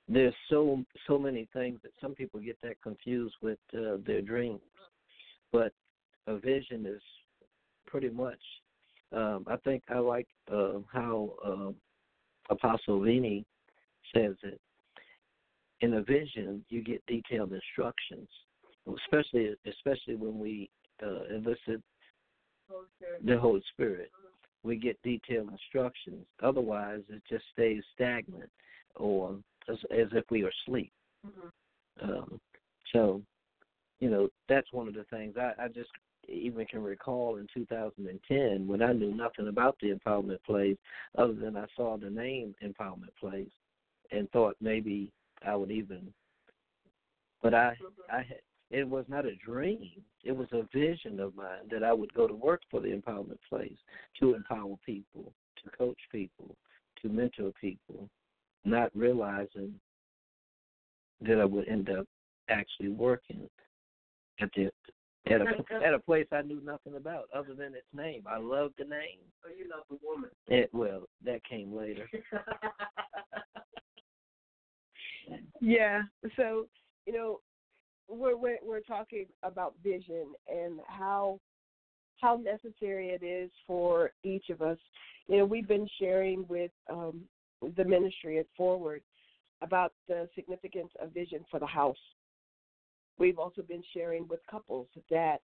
there's 0.08 0.34
so 0.50 0.84
so 1.08 1.18
many 1.18 1.48
things 1.54 1.80
that 1.84 1.92
some 2.02 2.14
people 2.14 2.40
get 2.40 2.58
that 2.64 2.82
confused 2.82 3.36
with 3.42 3.60
uh, 3.76 3.98
their 4.06 4.22
dreams, 4.22 4.62
but 5.52 5.72
a 6.28 6.38
vision 6.38 6.86
is 6.86 7.02
pretty 7.86 8.10
much. 8.10 8.40
Um, 9.12 9.46
I 9.48 9.58
think 9.58 9.84
I 9.90 10.00
like 10.00 10.28
uh, 10.52 10.80
how 10.92 11.30
uh, 11.46 11.72
Apostle 12.50 13.02
Vini 13.02 13.46
says 14.14 14.36
it 14.44 14.60
in 15.82 15.96
a 15.96 16.02
vision, 16.02 16.64
you 16.70 16.84
get 16.84 17.06
detailed 17.06 17.54
instructions, 17.54 18.28
especially 18.88 19.56
especially 19.68 20.16
when 20.16 20.40
we 20.40 20.70
uh, 21.04 21.26
enlisted 21.36 21.82
the 23.24 23.38
Holy 23.38 23.64
Spirit. 23.74 24.12
We 24.64 24.78
get 24.78 25.00
detailed 25.04 25.52
instructions. 25.52 26.26
Otherwise, 26.42 27.02
it 27.10 27.22
just 27.30 27.46
stays 27.54 27.84
stagnant, 27.94 28.50
or 28.96 29.38
as, 29.70 29.78
as 29.92 30.08
if 30.14 30.24
we 30.32 30.44
are 30.44 30.52
asleep. 30.66 30.92
Mm-hmm. 31.26 32.10
Um, 32.10 32.42
so, 32.92 33.22
you 34.00 34.10
know, 34.10 34.30
that's 34.50 34.72
one 34.72 34.88
of 34.88 34.96
the 34.96 35.06
things 35.12 35.36
I, 35.38 35.52
I 35.64 35.68
just 35.68 35.90
even 36.28 36.66
can 36.66 36.84
recall 36.84 37.38
in 37.38 37.48
2010 37.54 38.68
when 38.68 38.82
I 38.82 38.94
knew 38.94 39.14
nothing 39.14 39.48
about 39.48 39.78
the 39.82 39.92
empowerment 39.94 40.44
place 40.46 40.78
other 41.18 41.34
than 41.34 41.56
I 41.56 41.66
saw 41.76 41.98
the 41.98 42.10
name 42.10 42.56
empowerment 42.64 43.16
place 43.20 43.52
and 44.12 44.30
thought 44.32 44.56
maybe 44.62 45.12
I 45.46 45.56
would 45.56 45.72
even. 45.72 46.14
But 47.42 47.54
I, 47.54 47.76
I 48.12 48.18
had. 48.18 48.40
It 48.72 48.90
was 48.90 49.06
not 49.08 49.28
a 49.28 49.36
dream. 49.36 49.92
It 50.24 50.32
was 50.32 50.48
a 50.52 50.64
vision 50.74 51.20
of 51.20 51.36
mine 51.36 51.70
that 51.70 51.84
I 51.84 51.94
would 51.94 52.12
go 52.16 52.28
to 52.28 52.34
work 52.34 52.62
for 52.72 52.82
the 52.82 52.88
empowerment 52.88 53.38
place 53.48 53.78
to 54.20 54.34
empower 54.34 54.76
people, 54.84 55.32
to 55.64 55.78
coach 55.78 56.00
people, 56.12 56.56
to 57.02 57.08
mentor 57.08 57.52
people, 57.62 58.10
not 58.66 58.90
realizing 58.96 59.80
that 61.22 61.40
I 61.40 61.46
would 61.46 61.68
end 61.68 61.92
up 61.92 62.08
actually 62.50 62.90
working 62.90 63.48
at 64.42 64.50
the 64.56 64.72
at 65.28 65.42
a 65.42 65.86
at 65.86 65.94
a 65.94 66.00
place 66.00 66.28
I 66.32 66.42
knew 66.42 66.62
nothing 66.64 66.96
about 66.96 67.26
other 67.36 67.54
than 67.54 67.74
its 67.74 67.88
name. 67.94 68.24
I 68.28 68.38
loved 68.38 68.76
the 68.78 68.86
name. 68.86 69.20
Oh, 69.46 69.50
you 69.58 69.70
love 69.70 69.84
the 69.90 69.98
woman. 70.04 70.30
It 70.48 70.70
well, 70.74 71.08
that 71.24 71.44
came 71.44 71.76
later. 71.76 72.10
yeah. 75.62 76.04
So, 76.36 76.68
you 77.06 77.14
know, 77.14 77.40
we're, 78.08 78.38
we're 78.38 78.60
we're 78.64 78.82
talking 78.82 79.26
about 79.44 79.74
vision 79.84 80.34
and 80.48 80.80
how 80.88 81.40
how 82.22 82.38
necessary 82.38 83.10
it 83.10 83.24
is 83.24 83.52
for 83.68 84.12
each 84.24 84.50
of 84.50 84.62
us. 84.62 84.78
You 85.28 85.40
know, 85.40 85.46
we've 85.46 85.68
been 85.68 85.88
sharing 86.00 86.46
with 86.48 86.72
um, 86.90 87.22
the 87.76 87.84
ministry 87.84 88.40
at 88.40 88.46
Forward 88.56 89.02
about 89.62 89.94
the 90.08 90.30
significance 90.36 90.92
of 91.02 91.14
vision 91.14 91.44
for 91.50 91.60
the 91.60 91.66
house. 91.66 91.98
We've 93.18 93.40
also 93.40 93.62
been 93.62 93.84
sharing 93.94 94.28
with 94.28 94.40
couples 94.50 94.88
that 95.10 95.38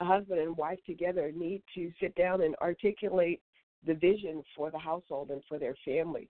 a 0.00 0.04
husband 0.04 0.40
and 0.40 0.56
wife 0.56 0.78
together 0.86 1.32
need 1.34 1.62
to 1.74 1.90
sit 2.00 2.14
down 2.14 2.42
and 2.42 2.54
articulate 2.62 3.40
the 3.86 3.94
vision 3.94 4.42
for 4.56 4.70
the 4.70 4.78
household 4.78 5.30
and 5.30 5.42
for 5.48 5.58
their 5.58 5.74
family. 5.84 6.28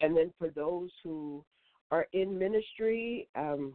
And 0.00 0.16
then 0.16 0.32
for 0.38 0.48
those 0.48 0.90
who 1.02 1.44
are 1.90 2.06
in 2.12 2.38
ministry 2.38 3.28
um, 3.36 3.74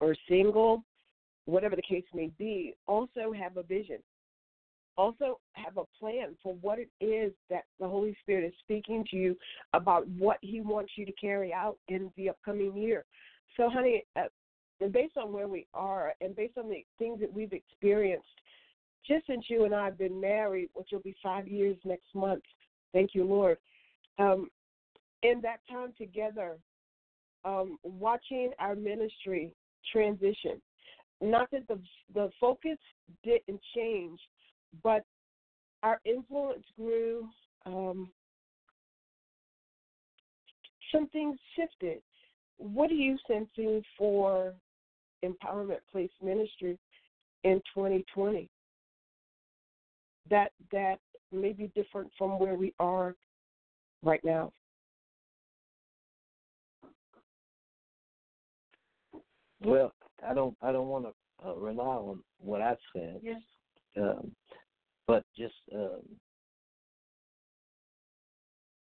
or 0.00 0.14
single, 0.28 0.82
whatever 1.44 1.76
the 1.76 1.82
case 1.82 2.04
may 2.14 2.30
be, 2.38 2.74
also 2.86 3.32
have 3.32 3.56
a 3.56 3.62
vision. 3.62 3.98
Also 4.96 5.38
have 5.52 5.76
a 5.78 5.84
plan 5.98 6.36
for 6.42 6.54
what 6.60 6.78
it 6.78 6.90
is 7.00 7.32
that 7.48 7.64
the 7.78 7.88
Holy 7.88 8.16
Spirit 8.20 8.44
is 8.44 8.52
speaking 8.60 9.04
to 9.10 9.16
you 9.16 9.36
about 9.72 10.06
what 10.08 10.38
He 10.42 10.60
wants 10.60 10.92
you 10.96 11.06
to 11.06 11.12
carry 11.12 11.52
out 11.52 11.78
in 11.88 12.10
the 12.16 12.28
upcoming 12.28 12.76
year. 12.76 13.04
So, 13.56 13.70
honey, 13.70 14.04
uh, 14.16 14.24
and 14.80 14.92
based 14.92 15.16
on 15.16 15.32
where 15.32 15.48
we 15.48 15.66
are 15.74 16.14
and 16.20 16.34
based 16.34 16.56
on 16.56 16.68
the 16.68 16.84
things 16.98 17.20
that 17.20 17.32
we've 17.32 17.52
experienced, 17.52 18.26
just 19.06 19.26
since 19.26 19.44
you 19.48 19.64
and 19.64 19.74
I 19.74 19.86
have 19.86 19.98
been 19.98 20.20
married, 20.20 20.70
which 20.74 20.88
will 20.92 21.00
be 21.00 21.16
five 21.22 21.48
years 21.48 21.76
next 21.84 22.14
month, 22.14 22.42
thank 22.92 23.14
you, 23.14 23.24
Lord. 23.24 23.58
Um, 24.18 24.48
in 25.22 25.40
that 25.42 25.60
time 25.70 25.92
together, 25.98 26.56
um, 27.44 27.78
watching 27.82 28.52
our 28.58 28.74
ministry 28.74 29.52
transition. 29.92 30.60
Not 31.20 31.50
that 31.50 31.66
the 31.68 31.78
the 32.14 32.30
focus 32.40 32.78
didn't 33.24 33.60
change, 33.74 34.18
but 34.82 35.04
our 35.82 36.00
influence 36.04 36.64
grew. 36.76 37.28
Um, 37.66 38.10
some 40.92 41.08
things 41.08 41.38
shifted. 41.56 42.02
What 42.56 42.90
are 42.90 42.94
you 42.94 43.16
sensing 43.26 43.82
for 43.96 44.54
Empowerment 45.24 45.80
Place 45.90 46.10
Ministry 46.22 46.78
in 47.44 47.60
2020? 47.74 48.48
That 50.28 50.52
that 50.72 50.98
may 51.32 51.52
be 51.52 51.70
different 51.74 52.10
from 52.16 52.38
where 52.38 52.54
we 52.54 52.74
are 52.78 53.14
right 54.02 54.20
now. 54.24 54.52
Well, 59.62 59.92
I 60.26 60.34
don't 60.34 60.56
I 60.62 60.72
don't 60.72 60.88
want 60.88 61.06
to 61.06 61.48
uh, 61.48 61.54
rely 61.54 61.84
on 61.84 62.20
what 62.38 62.60
I've 62.62 62.76
said. 62.94 63.20
Yes. 63.22 63.40
Um, 63.96 64.32
but 65.06 65.24
just 65.36 65.54
um, 65.74 66.00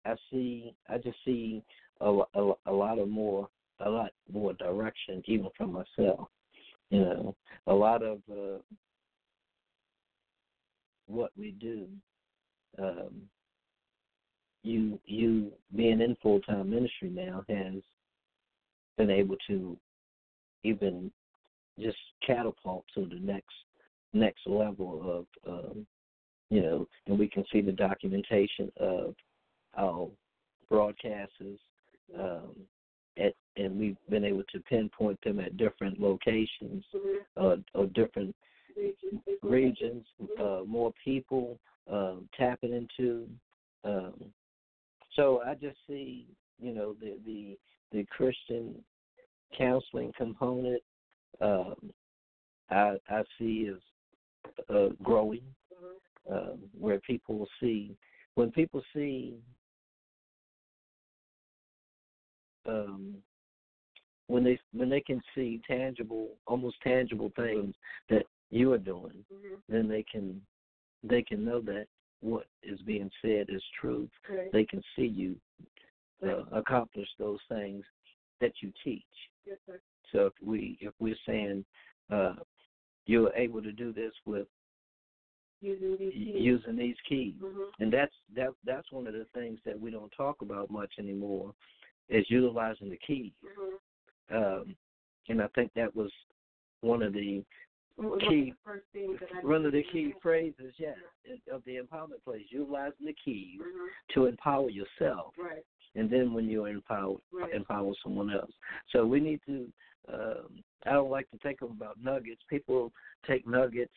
I 0.05 0.15
see 0.31 0.75
I 0.89 0.99
just 0.99 1.19
see 1.25 1.63
a, 2.01 2.23
a, 2.35 2.53
a 2.67 2.73
lot 2.73 2.99
of 2.99 3.09
more 3.09 3.49
a 3.85 3.91
lot 3.91 4.11
more 4.33 4.53
direction 4.55 5.23
even 5.27 5.49
from 5.57 5.73
myself. 5.73 6.29
You 6.91 7.01
know, 7.01 7.37
a 7.67 7.75
lot 7.75 8.03
of 8.03 8.19
uh, 8.31 8.59
what 11.07 11.31
we 11.37 11.53
do 11.53 11.87
um, 12.79 13.23
you 14.63 14.99
you 15.07 15.53
being 15.75 16.01
in 16.01 16.17
full 16.23 16.41
time 16.41 16.71
ministry 16.71 17.11
now 17.11 17.45
has 17.49 17.83
been 18.99 19.11
able 19.11 19.37
to 19.47 19.77
even 20.63 21.11
just 21.79 21.97
catapult 22.27 22.85
to 22.95 23.07
the 23.07 23.19
next 23.21 23.55
next 24.13 24.47
level 24.47 25.27
of 25.47 25.53
um, 25.53 25.87
you 26.51 26.61
know, 26.63 26.87
and 27.07 27.19
we 27.19 27.29
can 27.29 27.45
see 27.53 27.61
the 27.61 27.73
documentation 27.73 28.71
of 28.79 29.15
how 29.73 30.11
broadcasters 30.71 31.59
um, 32.19 32.51
at, 33.21 33.35
and 33.57 33.79
we've 33.79 33.97
been 34.09 34.25
able 34.25 34.45
to 34.53 34.61
pinpoint 34.61 35.19
them 35.23 35.41
at 35.41 35.57
different 35.57 36.01
locations 36.01 36.85
uh, 37.37 37.57
or 37.75 37.87
different 37.95 38.35
regions, 39.43 40.05
uh, 40.41 40.61
more 40.67 40.93
people 41.05 41.59
um, 41.91 42.29
tapping 42.37 42.73
into. 42.73 43.29
Um, 43.85 44.15
so 45.15 45.43
I 45.45 45.55
just 45.55 45.77
see, 45.87 46.27
you 46.61 46.73
know, 46.73 46.95
the 47.01 47.19
the 47.27 47.59
the 47.93 48.07
Christian 48.11 48.75
counseling 49.57 50.13
component. 50.17 50.83
Um, 51.41 51.91
I 52.71 52.97
I 53.09 53.23
see 53.39 53.71
as 53.73 54.65
uh, 54.75 54.89
growing, 55.03 55.43
um, 56.31 56.59
where 56.79 57.01
people 57.01 57.47
see 57.61 57.97
when 58.35 58.51
people 58.51 58.83
see 58.95 59.35
um, 62.67 63.15
when 64.31 64.45
they 64.45 64.59
when 64.73 64.89
they 64.89 65.01
can 65.01 65.21
see 65.35 65.61
tangible, 65.67 66.31
almost 66.47 66.77
tangible 66.83 67.33
things 67.37 67.75
that 68.09 68.25
you 68.51 68.73
are 68.73 68.79
doing, 68.79 69.25
mm-hmm. 69.33 69.55
then 69.69 69.89
they 69.89 70.05
can 70.11 70.41
they 71.03 71.23
can 71.23 71.45
know 71.45 71.61
that 71.61 71.87
what 72.21 72.47
is 72.63 72.81
being 72.83 73.11
said 73.23 73.47
is 73.49 73.63
truth. 73.81 74.11
Right. 74.29 74.53
They 74.53 74.65
can 74.65 74.83
see 74.95 75.07
you 75.07 75.37
uh, 76.23 76.45
accomplish 76.53 77.09
those 77.19 77.39
things 77.49 77.85
that 78.41 78.53
you 78.63 78.73
teach. 78.85 79.03
Yes. 79.47 79.59
So 80.13 80.27
if 80.27 80.33
we 80.45 80.79
if 80.81 80.93
we're 81.01 81.17
saying 81.27 81.65
uh, 82.11 82.35
you're 83.07 83.35
able 83.35 83.63
to 83.63 83.73
do 83.73 83.93
this 83.93 84.13
with 84.27 84.47
using 85.61 85.97
these 85.99 86.13
keys, 86.13 86.37
using 86.37 86.77
these 86.77 86.97
keys, 87.09 87.35
mm-hmm. 87.43 87.83
and 87.83 87.93
that's 87.93 88.15
that 88.37 88.51
that's 88.65 88.93
one 88.93 89.07
of 89.07 89.15
the 89.15 89.27
things 89.35 89.59
that 89.65 89.79
we 89.79 89.91
don't 89.91 90.13
talk 90.17 90.43
about 90.43 90.71
much 90.71 90.93
anymore 90.99 91.53
is 92.11 92.27
utilizing 92.29 92.91
the 92.91 92.99
keys. 93.07 93.33
Mm-hmm. 93.45 94.37
Um, 94.37 94.77
and 95.29 95.43
I 95.43 95.47
think 95.55 95.71
that 95.75 95.95
was 95.95 96.11
one 96.83 97.03
of 97.03 97.13
the 97.13 97.43
key 98.29 98.55
one 99.43 99.67
of 99.67 99.73
the 99.73 99.85
key 99.93 100.15
phrases, 100.23 100.73
yeah, 100.79 100.95
of 101.53 101.63
the 101.67 101.77
empowerment 101.77 102.25
place, 102.25 102.45
utilizing 102.51 103.07
the 103.07 103.15
keys 103.25 103.61
mm-hmm. 103.61 103.87
to 104.15 104.27
empower 104.27 104.71
yourself. 104.71 105.35
Right. 105.39 105.65
And 105.97 106.09
then 106.09 106.33
when 106.33 106.49
you 106.49 106.67
empower 106.67 107.17
right. 107.33 107.53
empower 107.53 107.93
someone 108.03 108.33
else. 108.33 108.53
So 108.91 109.05
we 109.05 109.21
need 109.21 109.41
to 109.47 109.67
um 110.13 110.63
I 110.87 110.93
don't 110.93 111.11
like 111.11 111.31
to 111.31 111.39
think 111.39 111.61
about 111.63 112.03
nuggets. 112.03 112.41
People 112.49 112.93
take 113.27 113.47
nuggets 113.47 113.93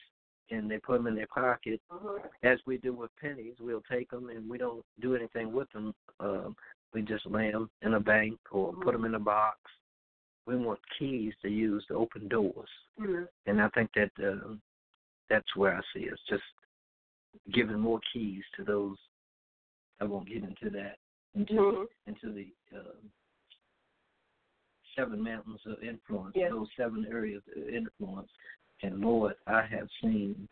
and 0.52 0.70
they 0.70 0.78
put 0.78 0.98
them 0.98 1.08
in 1.08 1.16
their 1.16 1.28
pocket, 1.28 1.80
uh-huh. 1.90 2.20
as 2.44 2.60
we 2.66 2.78
do 2.78 2.94
with 2.94 3.10
pennies. 3.22 3.56
We'll 3.60 3.84
take 3.90 4.10
them 4.12 4.30
and 4.30 4.50
we 4.50 4.58
don't 4.58 4.84
do 5.02 5.16
anything 5.16 5.54
with 5.54 5.72
them. 5.72 5.94
We 6.94 7.02
just 7.02 7.26
lay 7.26 7.52
them 7.52 7.70
in 7.82 7.96
a 7.96 8.00
bank 8.00 8.38
or 8.52 8.72
mm-hmm. 8.72 8.82
put 8.82 8.94
them 8.94 9.06
in 9.06 9.16
a 9.16 9.20
box. 9.20 9.58
We 10.46 10.58
want 10.58 10.80
keys 11.00 11.34
to 11.42 11.50
use 11.50 11.86
to 11.88 11.96
open 11.96 12.28
doors, 12.28 12.70
mm-hmm. 13.00 13.24
and 13.46 13.62
I 13.62 13.70
think 13.70 13.90
that 13.96 14.12
uh, 14.22 14.56
that's 15.30 15.56
where 15.56 15.74
I 15.76 15.82
see 15.96 16.10
us 16.10 16.20
just 16.30 16.44
giving 17.54 17.80
more 17.80 18.02
keys 18.12 18.44
to 18.58 18.64
those. 18.66 18.98
I 20.02 20.04
won't 20.04 20.28
get 20.28 20.44
into 20.44 20.70
that 20.72 20.98
into 21.36 21.54
mm-hmm. 21.54 21.84
into 22.08 22.34
the 22.34 22.48
uh, 22.78 22.94
seven 24.98 25.24
mountains 25.24 25.62
of 25.66 25.82
influence, 25.82 26.34
yes. 26.36 26.52
those 26.52 26.68
seven 26.78 27.06
areas 27.10 27.42
of 27.56 27.70
influence. 27.70 28.30
And 28.82 29.00
Lord, 29.00 29.36
I 29.48 29.62
have 29.72 29.88
seen 30.02 30.48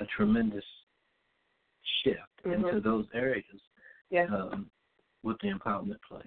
a 0.00 0.04
tremendous 0.16 0.64
shift 2.02 2.18
mm-hmm. 2.46 2.64
into 2.64 2.80
those 2.80 3.06
areas 3.12 3.44
yes. 4.10 4.28
um, 4.32 4.70
with 5.24 5.36
the 5.42 5.48
empowerment 5.48 5.98
place. 6.08 6.22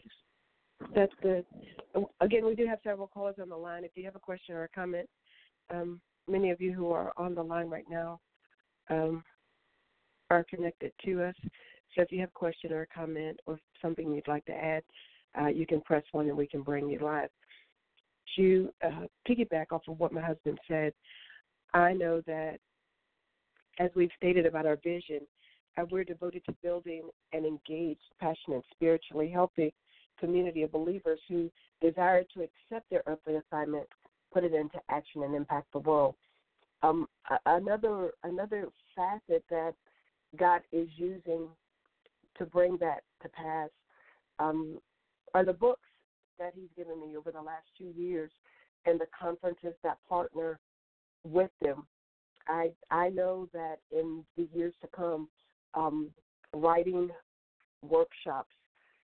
That's 0.93 1.13
good. 1.21 1.45
Again, 2.21 2.45
we 2.45 2.55
do 2.55 2.67
have 2.67 2.79
several 2.83 3.07
callers 3.07 3.35
on 3.41 3.49
the 3.49 3.55
line. 3.55 3.83
If 3.83 3.91
you 3.95 4.03
have 4.05 4.15
a 4.15 4.19
question 4.19 4.55
or 4.55 4.63
a 4.63 4.69
comment, 4.69 5.07
um, 5.73 6.01
many 6.27 6.51
of 6.51 6.61
you 6.61 6.73
who 6.73 6.91
are 6.91 7.13
on 7.17 7.33
the 7.33 7.41
line 7.41 7.69
right 7.69 7.85
now 7.89 8.19
um, 8.89 9.23
are 10.29 10.43
connected 10.43 10.91
to 11.05 11.23
us. 11.23 11.35
So 11.95 12.01
if 12.01 12.11
you 12.11 12.19
have 12.19 12.29
a 12.29 12.39
question 12.39 12.73
or 12.73 12.81
a 12.81 12.87
comment 12.87 13.39
or 13.47 13.59
something 13.81 14.11
you'd 14.11 14.27
like 14.27 14.45
to 14.45 14.53
add, 14.53 14.83
uh, 15.39 15.47
you 15.47 15.65
can 15.65 15.81
press 15.81 16.03
one 16.11 16.27
and 16.27 16.37
we 16.37 16.47
can 16.47 16.61
bring 16.61 16.89
you 16.89 16.99
live. 16.99 17.29
To 18.35 18.69
uh, 18.85 19.05
piggyback 19.27 19.67
off 19.71 19.87
of 19.87 19.99
what 19.99 20.11
my 20.11 20.21
husband 20.21 20.59
said, 20.67 20.93
I 21.73 21.93
know 21.93 22.21
that 22.27 22.57
as 23.79 23.89
we've 23.95 24.11
stated 24.15 24.45
about 24.45 24.65
our 24.65 24.77
vision, 24.83 25.21
we're 25.83 26.03
devoted 26.03 26.43
to 26.45 26.55
building 26.63 27.09
an 27.33 27.45
engaged, 27.45 28.01
passionate, 28.19 28.63
spiritually 28.71 29.29
healthy 29.29 29.73
community 30.19 30.63
of 30.63 30.71
believers 30.71 31.19
who 31.27 31.49
desire 31.81 32.23
to 32.33 32.41
accept 32.41 32.89
their 32.89 33.03
earthly 33.05 33.35
assignment, 33.35 33.87
put 34.33 34.43
it 34.43 34.53
into 34.53 34.79
action, 34.89 35.23
and 35.23 35.35
impact 35.35 35.67
the 35.73 35.79
world. 35.79 36.15
Um, 36.83 37.07
another 37.45 38.11
another 38.23 38.67
facet 38.95 39.43
that 39.49 39.73
God 40.37 40.61
is 40.71 40.87
using 40.95 41.47
to 42.37 42.45
bring 42.45 42.77
that 42.77 43.01
to 43.23 43.29
pass 43.29 43.69
um, 44.39 44.79
are 45.33 45.45
the 45.45 45.53
books 45.53 45.89
that 46.39 46.53
He's 46.55 46.69
given 46.75 46.99
me 46.99 47.17
over 47.17 47.31
the 47.31 47.41
last 47.41 47.65
two 47.77 47.91
years 47.97 48.31
and 48.85 48.99
the 48.99 49.07
conferences 49.19 49.73
that 49.83 49.97
partner 50.07 50.59
with 51.23 51.51
them. 51.61 51.85
I 52.47 52.71
I 52.91 53.09
know 53.09 53.49
that 53.53 53.79
in 53.91 54.23
the 54.37 54.47
years 54.53 54.73
to 54.81 54.87
come, 54.87 55.27
um, 55.73 56.09
writing 56.53 57.09
workshops, 57.81 58.53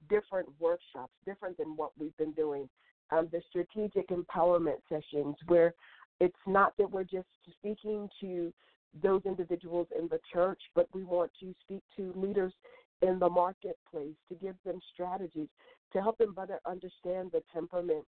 different 0.09 0.49
workshops, 0.59 1.12
different 1.25 1.57
than 1.59 1.77
what 1.77 1.91
we've 1.99 2.17
been 2.17 2.33
doing. 2.33 2.69
Um, 3.11 3.29
the 3.31 3.43
strategic 3.49 4.09
empowerment 4.09 4.79
sessions, 4.88 5.37
where 5.47 5.75
it's 6.21 6.35
not 6.47 6.73
that 6.79 6.91
we're 6.91 7.05
just 7.05 7.29
speaking 7.59 8.09
to 8.21 8.53
those 9.03 9.23
individuals 9.25 9.87
in 9.99 10.09
the 10.09 10.21
church, 10.33 10.61
but 10.75 10.87
we 10.95 11.03
want 11.03 11.31
to 11.41 11.55
speak 11.62 11.83
to 11.97 12.12
leaders 12.17 12.53
in 13.03 13.19
the 13.19 13.29
marketplace 13.29 14.15
to 14.29 14.35
give 14.41 14.55
them 14.65 14.79
strategies 14.93 15.49
to 15.93 16.01
help 16.01 16.17
them 16.19 16.33
better 16.33 16.61
understand 16.67 17.31
the 17.33 17.43
temperament 17.53 18.05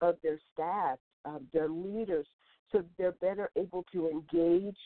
of 0.00 0.16
their 0.22 0.38
staff, 0.52 0.98
um, 1.24 1.46
their 1.52 1.68
leaders, 1.68 2.26
so 2.70 2.82
they're 2.98 3.12
better 3.12 3.50
able 3.56 3.84
to 3.92 4.08
engage 4.08 4.76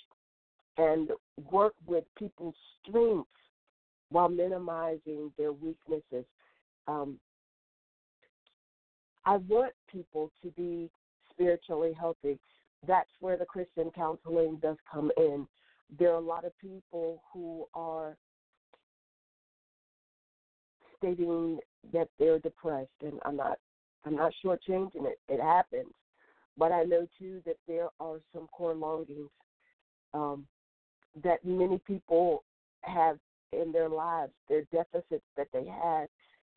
and 0.78 1.10
work 1.50 1.74
with 1.86 2.04
people's 2.18 2.54
strengths 2.82 3.28
while 4.10 4.28
minimizing 4.28 5.32
their 5.38 5.52
weaknesses. 5.52 6.24
Um, 6.88 7.18
I 9.24 9.36
want 9.36 9.72
people 9.90 10.30
to 10.42 10.50
be 10.52 10.90
spiritually 11.30 11.92
healthy. 11.98 12.38
That's 12.86 13.10
where 13.20 13.36
the 13.36 13.44
Christian 13.44 13.90
counseling 13.94 14.58
does 14.62 14.76
come 14.90 15.10
in. 15.16 15.46
There 15.98 16.10
are 16.12 16.18
a 16.18 16.20
lot 16.20 16.44
of 16.44 16.56
people 16.58 17.22
who 17.32 17.66
are 17.74 18.16
stating 20.96 21.58
that 21.92 22.08
they're 22.18 22.38
depressed, 22.38 22.88
and 23.02 23.14
I'm 23.24 23.36
not 23.36 23.58
I'm 24.04 24.16
not 24.16 24.32
shortchanging 24.42 25.04
it. 25.06 25.18
It 25.28 25.40
happens, 25.40 25.92
but 26.56 26.72
I 26.72 26.84
know 26.84 27.06
too 27.18 27.42
that 27.44 27.56
there 27.68 27.88
are 28.00 28.20
some 28.32 28.46
core 28.48 28.74
longings 28.74 29.28
um, 30.14 30.46
that 31.22 31.44
many 31.44 31.78
people 31.86 32.44
have 32.82 33.18
in 33.52 33.72
their 33.72 33.88
lives, 33.88 34.32
their 34.48 34.62
deficits 34.72 35.24
that 35.36 35.48
they 35.52 35.66
have 35.66 36.08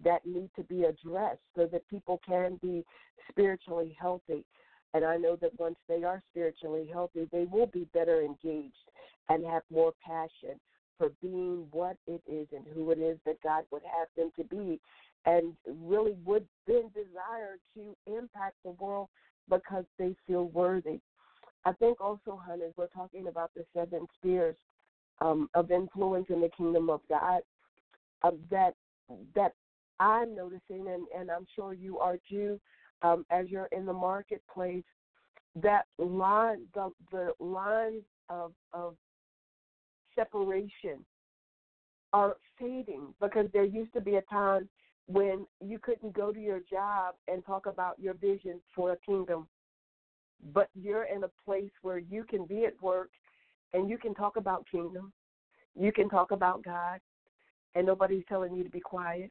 that 0.03 0.25
need 0.25 0.49
to 0.55 0.63
be 0.63 0.83
addressed 0.83 1.41
so 1.55 1.65
that 1.71 1.87
people 1.89 2.19
can 2.25 2.59
be 2.61 2.83
spiritually 3.29 3.95
healthy. 3.99 4.43
And 4.93 5.03
I 5.03 5.17
know 5.17 5.35
that 5.37 5.57
once 5.59 5.77
they 5.87 6.03
are 6.03 6.21
spiritually 6.31 6.87
healthy, 6.91 7.27
they 7.31 7.45
will 7.45 7.67
be 7.67 7.87
better 7.93 8.21
engaged 8.21 8.75
and 9.29 9.45
have 9.45 9.63
more 9.71 9.93
passion 10.05 10.59
for 10.97 11.09
being 11.21 11.65
what 11.71 11.97
it 12.05 12.21
is 12.27 12.47
and 12.55 12.65
who 12.75 12.91
it 12.91 12.99
is 12.99 13.17
that 13.25 13.41
God 13.41 13.63
would 13.71 13.81
have 13.83 14.07
them 14.15 14.31
to 14.37 14.43
be, 14.43 14.79
and 15.25 15.53
really 15.83 16.15
would 16.25 16.45
then 16.67 16.91
desire 16.93 17.57
to 17.73 17.95
impact 18.05 18.55
the 18.63 18.71
world 18.71 19.07
because 19.49 19.85
they 19.97 20.15
feel 20.27 20.45
worthy. 20.49 20.99
I 21.65 21.71
think 21.73 22.01
also, 22.01 22.39
honey, 22.45 22.65
we're 22.75 22.87
talking 22.87 23.27
about 23.27 23.51
the 23.55 23.65
seven 23.73 24.05
spheres 24.17 24.55
um, 25.21 25.49
of 25.53 25.71
influence 25.71 26.27
in 26.29 26.41
the 26.41 26.49
kingdom 26.55 26.89
of 26.89 27.01
God. 27.09 27.41
Uh, 28.23 28.31
that 28.49 28.73
that 29.35 29.53
I'm 29.99 30.35
noticing, 30.35 30.87
and, 30.87 31.05
and 31.17 31.29
I'm 31.29 31.45
sure 31.55 31.73
you 31.73 31.99
are 31.99 32.17
too, 32.29 32.59
um, 33.01 33.25
as 33.29 33.49
you're 33.49 33.69
in 33.71 33.85
the 33.85 33.93
marketplace, 33.93 34.83
that 35.61 35.85
line, 35.97 36.63
the 36.73 36.89
the 37.11 37.31
lines 37.39 38.03
of 38.29 38.53
of 38.73 38.95
separation 40.15 41.05
are 42.11 42.37
fading 42.59 43.13
because 43.19 43.47
there 43.53 43.63
used 43.63 43.91
to 43.93 44.01
be 44.01 44.15
a 44.15 44.21
time 44.23 44.69
when 45.07 45.45
you 45.59 45.79
couldn't 45.79 46.13
go 46.13 46.31
to 46.31 46.39
your 46.39 46.61
job 46.69 47.15
and 47.27 47.45
talk 47.45 47.65
about 47.65 47.99
your 47.99 48.13
vision 48.13 48.61
for 48.75 48.93
a 48.93 48.97
kingdom. 49.05 49.47
But 50.51 50.69
you're 50.75 51.05
in 51.05 51.23
a 51.23 51.29
place 51.45 51.71
where 51.81 51.99
you 51.99 52.23
can 52.23 52.45
be 52.45 52.65
at 52.65 52.81
work 52.81 53.09
and 53.73 53.89
you 53.89 53.97
can 53.97 54.13
talk 54.13 54.35
about 54.37 54.67
kingdom. 54.69 55.13
You 55.79 55.91
can 55.91 56.09
talk 56.09 56.31
about 56.31 56.63
God 56.63 56.99
and 57.75 57.85
nobody's 57.85 58.23
telling 58.27 58.55
you 58.55 58.63
to 58.63 58.69
be 58.69 58.79
quiet. 58.79 59.29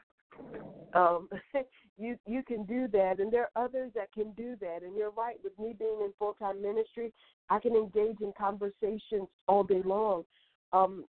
Um, 0.94 1.28
you 1.98 2.16
you 2.26 2.42
can 2.42 2.64
do 2.64 2.88
that, 2.88 3.18
and 3.18 3.32
there 3.32 3.48
are 3.54 3.64
others 3.64 3.92
that 3.94 4.12
can 4.12 4.32
do 4.32 4.56
that. 4.60 4.80
And 4.82 4.96
you're 4.96 5.10
right. 5.10 5.36
With 5.42 5.58
me 5.58 5.74
being 5.78 5.98
in 6.02 6.12
full 6.18 6.34
time 6.34 6.60
ministry, 6.60 7.12
I 7.50 7.58
can 7.58 7.74
engage 7.74 8.20
in 8.20 8.32
conversations 8.36 9.28
all 9.46 9.64
day 9.64 9.82
long, 9.84 10.24
um, 10.72 11.04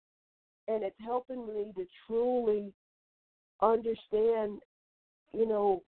and 0.67 0.83
it's 0.83 0.95
helping 0.99 1.47
me 1.47 1.71
to 1.75 1.85
truly 2.07 2.73
understand, 3.61 4.59
you 5.33 5.47
know, 5.47 5.83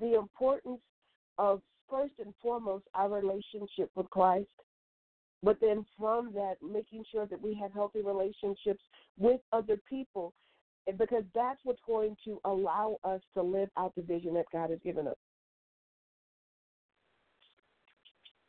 the 0.00 0.14
importance 0.14 0.80
of 1.38 1.60
first 1.90 2.14
and 2.18 2.34
foremost 2.42 2.84
our 2.94 3.08
relationship 3.08 3.90
with 3.94 4.08
Christ, 4.10 4.48
but 5.42 5.58
then 5.60 5.84
from 5.98 6.32
that, 6.32 6.54
making 6.62 7.04
sure 7.12 7.26
that 7.26 7.40
we 7.40 7.54
have 7.54 7.72
healthy 7.72 8.00
relationships 8.02 8.82
with 9.18 9.40
other 9.52 9.78
people, 9.88 10.32
because 10.98 11.24
that's 11.34 11.60
what's 11.64 11.80
going 11.86 12.16
to 12.24 12.40
allow 12.44 12.96
us 13.04 13.20
to 13.34 13.42
live 13.42 13.68
out 13.76 13.94
the 13.94 14.02
vision 14.02 14.34
that 14.34 14.46
God 14.52 14.70
has 14.70 14.78
given 14.84 15.06
us. 15.06 15.16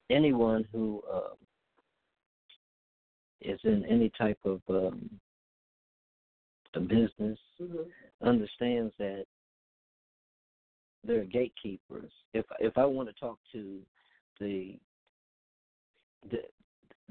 Anyone 0.09 0.65
who 0.71 1.01
uh, 1.11 1.33
is 3.41 3.59
in 3.63 3.85
any 3.89 4.11
type 4.17 4.39
of 4.45 4.61
um, 4.69 5.09
a 6.75 6.79
business 6.79 7.39
mm-hmm. 7.61 8.27
understands 8.27 8.93
that 8.99 9.25
they're 11.05 11.25
gatekeepers. 11.25 12.11
If 12.33 12.45
if 12.59 12.77
I 12.77 12.85
want 12.85 13.09
to 13.09 13.15
talk 13.15 13.39
to 13.53 13.79
the 14.39 14.77
the 16.29 16.39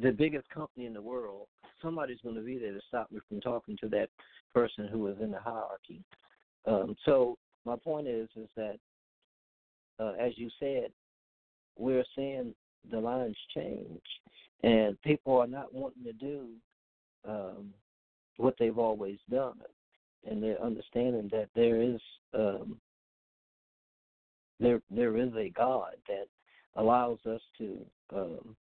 the 0.00 0.10
biggest 0.10 0.48
company 0.50 0.86
in 0.86 0.94
the 0.94 1.02
world, 1.02 1.46
somebody's 1.80 2.20
going 2.22 2.34
to 2.34 2.42
be 2.42 2.58
there 2.58 2.72
to 2.72 2.80
stop 2.88 3.10
me 3.12 3.20
from 3.28 3.40
talking 3.40 3.76
to 3.78 3.88
that 3.90 4.08
person 4.52 4.88
who 4.88 5.06
is 5.08 5.16
in 5.20 5.30
the 5.30 5.38
hierarchy. 5.38 6.02
Um, 6.66 6.96
so 7.04 7.36
my 7.64 7.76
point 7.76 8.08
is 8.08 8.28
is 8.36 8.48
that 8.56 8.76
uh, 10.00 10.12
as 10.18 10.32
you 10.36 10.50
said, 10.58 10.90
we're 11.78 12.04
seeing 12.16 12.54
the 12.90 12.98
lines 12.98 13.36
change, 13.54 14.02
and 14.62 15.00
people 15.02 15.38
are 15.38 15.46
not 15.46 15.72
wanting 15.72 16.04
to 16.04 16.12
do 16.12 16.48
um, 17.26 17.72
what 18.36 18.54
they've 18.58 18.78
always 18.78 19.18
done, 19.30 19.58
and 20.28 20.42
they're 20.42 20.60
understanding 20.60 21.28
that 21.32 21.48
there 21.54 21.80
is 21.80 22.00
um, 22.34 22.76
there 24.60 24.80
there 24.90 25.16
is 25.16 25.30
a 25.36 25.50
God 25.50 25.94
that 26.08 26.26
allows 26.76 27.18
us 27.26 27.40
to 27.58 27.78
um, 28.14 28.56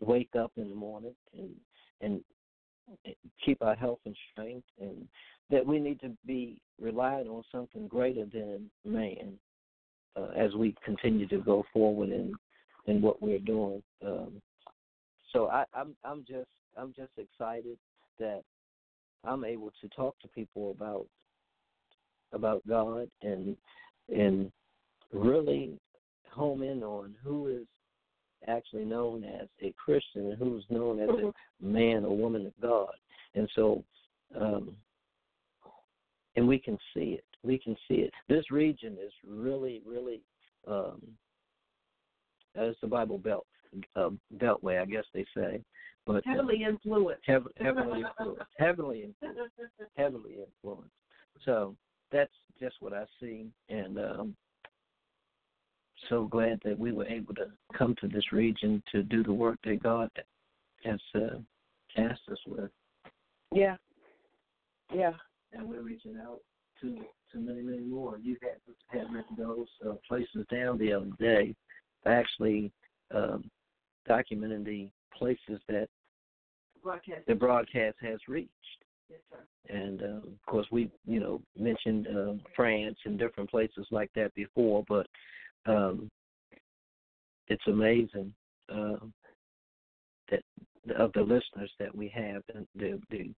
wake 0.00 0.30
up 0.38 0.52
in 0.56 0.68
the 0.68 0.74
morning 0.74 1.14
and 1.36 1.50
and 2.00 2.22
keep 3.44 3.62
our 3.62 3.76
health 3.76 4.00
and 4.04 4.16
strength, 4.32 4.66
and 4.80 5.06
that 5.50 5.64
we 5.64 5.78
need 5.78 6.00
to 6.00 6.10
be 6.26 6.58
relying 6.80 7.28
on 7.28 7.42
something 7.52 7.86
greater 7.86 8.24
than 8.26 8.70
man 8.84 9.34
uh, 10.16 10.28
as 10.36 10.54
we 10.54 10.74
continue 10.84 11.26
to 11.28 11.38
go 11.38 11.64
forward 11.72 12.10
in 12.10 12.34
in 12.86 13.00
what 13.00 13.22
we're 13.22 13.38
doing. 13.38 13.82
Um, 14.04 14.42
so 15.32 15.48
I, 15.48 15.64
I'm 15.74 15.94
I'm 16.04 16.24
just 16.28 16.50
I'm 16.76 16.92
just 16.96 17.12
excited 17.16 17.78
that 18.18 18.42
I'm 19.24 19.44
able 19.44 19.72
to 19.80 19.88
talk 19.88 20.18
to 20.20 20.28
people 20.28 20.72
about 20.72 21.06
about 22.32 22.62
God 22.68 23.08
and 23.22 23.56
and 24.08 24.50
really 25.12 25.78
home 26.30 26.62
in 26.62 26.82
on 26.82 27.14
who 27.22 27.48
is 27.48 27.66
actually 28.48 28.84
known 28.84 29.24
as 29.24 29.48
a 29.62 29.72
Christian 29.72 30.30
and 30.30 30.38
who's 30.38 30.64
known 30.70 31.00
as 31.00 31.08
a 31.08 31.12
mm-hmm. 31.12 31.72
man 31.72 32.04
or 32.04 32.16
woman 32.16 32.46
of 32.46 32.52
God. 32.60 32.92
And 33.34 33.48
so 33.54 33.84
um 34.38 34.74
and 36.34 36.48
we 36.48 36.58
can 36.58 36.78
see 36.94 37.18
it. 37.18 37.24
We 37.42 37.58
can 37.58 37.76
see 37.88 37.96
it. 37.96 38.12
This 38.28 38.50
region 38.50 38.96
is 39.04 39.12
really, 39.26 39.82
really 39.86 40.22
um 40.66 41.02
as 42.54 42.74
the 42.80 42.88
Bible 42.88 43.18
belt 43.18 43.46
uh, 43.96 44.10
beltway, 44.36 44.80
I 44.80 44.84
guess 44.84 45.04
they 45.14 45.24
say. 45.36 45.60
But 46.06 46.24
heavily 46.26 46.64
uh, 46.66 46.70
influenced. 46.70 47.22
Hev- 47.26 47.46
heavily 47.56 48.02
influenced. 48.02 48.42
heavily 48.58 49.02
influenced. 49.04 49.54
Heavily 49.96 50.36
influenced. 50.46 50.94
So 51.44 51.76
that's 52.10 52.32
just 52.60 52.76
what 52.80 52.92
I 52.92 53.04
see, 53.20 53.46
and 53.68 53.98
um, 53.98 54.36
so 56.08 56.24
glad 56.24 56.60
that 56.64 56.78
we 56.78 56.92
were 56.92 57.06
able 57.06 57.34
to 57.34 57.46
come 57.76 57.94
to 58.00 58.08
this 58.08 58.32
region 58.32 58.82
to 58.92 59.02
do 59.02 59.22
the 59.22 59.32
work 59.32 59.58
that 59.64 59.82
God 59.82 60.10
has 60.84 61.00
uh, 61.14 61.38
tasked 61.94 62.28
us 62.30 62.38
with. 62.46 62.70
Yeah. 63.52 63.76
Yeah. 64.94 65.12
And 65.52 65.68
we're 65.68 65.82
reaching 65.82 66.16
out 66.22 66.40
to 66.80 66.98
to 67.32 67.38
many, 67.38 67.62
many 67.62 67.80
more. 67.80 68.18
You 68.18 68.36
had 68.42 68.60
had 68.88 69.12
written 69.12 69.36
those 69.36 69.66
uh, 69.86 69.94
places 70.06 70.46
down 70.50 70.78
the 70.78 70.92
other 70.92 71.10
day. 71.18 71.54
Actually, 72.04 72.72
um, 73.14 73.50
documenting 74.08 74.64
the 74.64 74.88
places 75.16 75.60
that 75.68 75.88
broadcast. 76.82 77.26
the 77.26 77.34
broadcast 77.34 77.96
has 78.00 78.18
reached. 78.28 78.50
Yes, 79.08 79.20
sir. 79.30 79.74
And 79.74 80.02
um, 80.02 80.22
of 80.26 80.46
course, 80.46 80.66
we 80.70 80.90
you 81.06 81.20
know 81.20 81.40
mentioned 81.58 82.06
uh, 82.08 82.32
France 82.54 82.98
and 83.04 83.18
different 83.18 83.50
places 83.50 83.86
like 83.90 84.10
that 84.14 84.34
before, 84.34 84.84
but 84.88 85.06
um, 85.66 86.10
it's 87.48 87.66
amazing 87.66 88.32
uh, 88.72 88.96
that 90.30 90.42
of 90.98 91.12
the 91.12 91.20
listeners 91.20 91.70
that 91.78 91.94
we 91.94 92.08
have 92.08 92.42
and 92.54 92.66
the 92.74 93.00
the 93.10 93.30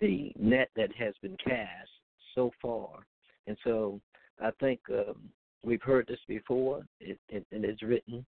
the 0.00 0.32
net 0.38 0.68
that 0.76 0.94
has 0.96 1.14
been 1.22 1.36
cast 1.44 1.90
so 2.34 2.50
far. 2.62 3.06
And 3.46 3.56
so 3.64 4.00
I 4.40 4.50
think 4.60 4.80
um, 4.90 5.16
we've 5.64 5.82
heard 5.82 6.06
this 6.06 6.20
before, 6.28 6.82
it, 7.00 7.18
it, 7.28 7.44
and 7.50 7.64
it's 7.64 7.82
written, 7.82 8.24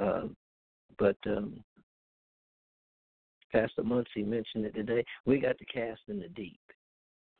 um, 0.00 0.36
but 0.98 1.16
um, 1.26 1.62
Pastor 3.52 3.84
Muncie 3.84 4.24
mentioned 4.24 4.64
it 4.64 4.74
today. 4.74 5.04
We 5.26 5.38
got 5.38 5.58
to 5.58 5.64
cast 5.66 6.00
in 6.08 6.18
the 6.18 6.28
deep. 6.28 6.58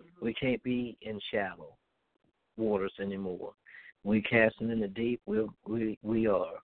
Mm-hmm. 0.01 0.25
We 0.25 0.35
can't 0.35 0.63
be 0.63 0.97
in 1.03 1.19
shallow 1.33 1.77
waters 2.57 2.93
anymore. 3.01 3.53
We 4.05 4.21
casting 4.23 4.71
in 4.71 4.81
the 4.81 4.89
deep. 4.89 5.21
We 5.27 5.47
we 5.67 5.99
we 6.03 6.27
are. 6.27 6.59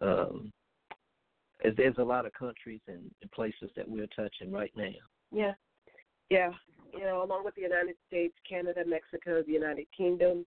Um, 0.00 0.52
there's 1.76 1.98
a 1.98 2.04
lot 2.04 2.26
of 2.26 2.32
countries 2.32 2.80
and 2.88 3.10
places 3.32 3.70
that 3.76 3.88
we're 3.88 4.08
touching 4.08 4.50
right 4.50 4.72
now. 4.76 4.90
Yeah, 5.30 5.52
yeah. 6.28 6.50
You 6.92 7.04
know, 7.04 7.22
along 7.22 7.44
with 7.44 7.54
the 7.54 7.62
United 7.62 7.94
States, 8.08 8.34
Canada, 8.48 8.82
Mexico, 8.86 9.42
the 9.46 9.52
United 9.52 9.86
Kingdom, 9.96 10.44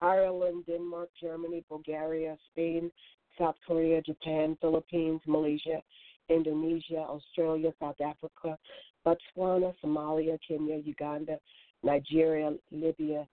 Ireland, 0.00 0.64
Denmark, 0.66 1.10
Germany, 1.20 1.64
Bulgaria, 1.68 2.36
Spain, 2.50 2.90
South 3.38 3.54
Korea, 3.66 4.02
Japan, 4.02 4.56
Philippines, 4.60 5.20
Malaysia, 5.26 5.80
Indonesia, 6.28 6.98
Australia, 6.98 7.72
South 7.78 8.00
Africa, 8.00 8.58
Botswana, 9.06 9.72
Somalia, 9.84 10.38
Kenya, 10.46 10.76
Uganda, 10.78 11.38
Nigeria, 11.82 12.52
Libya, 12.70 13.26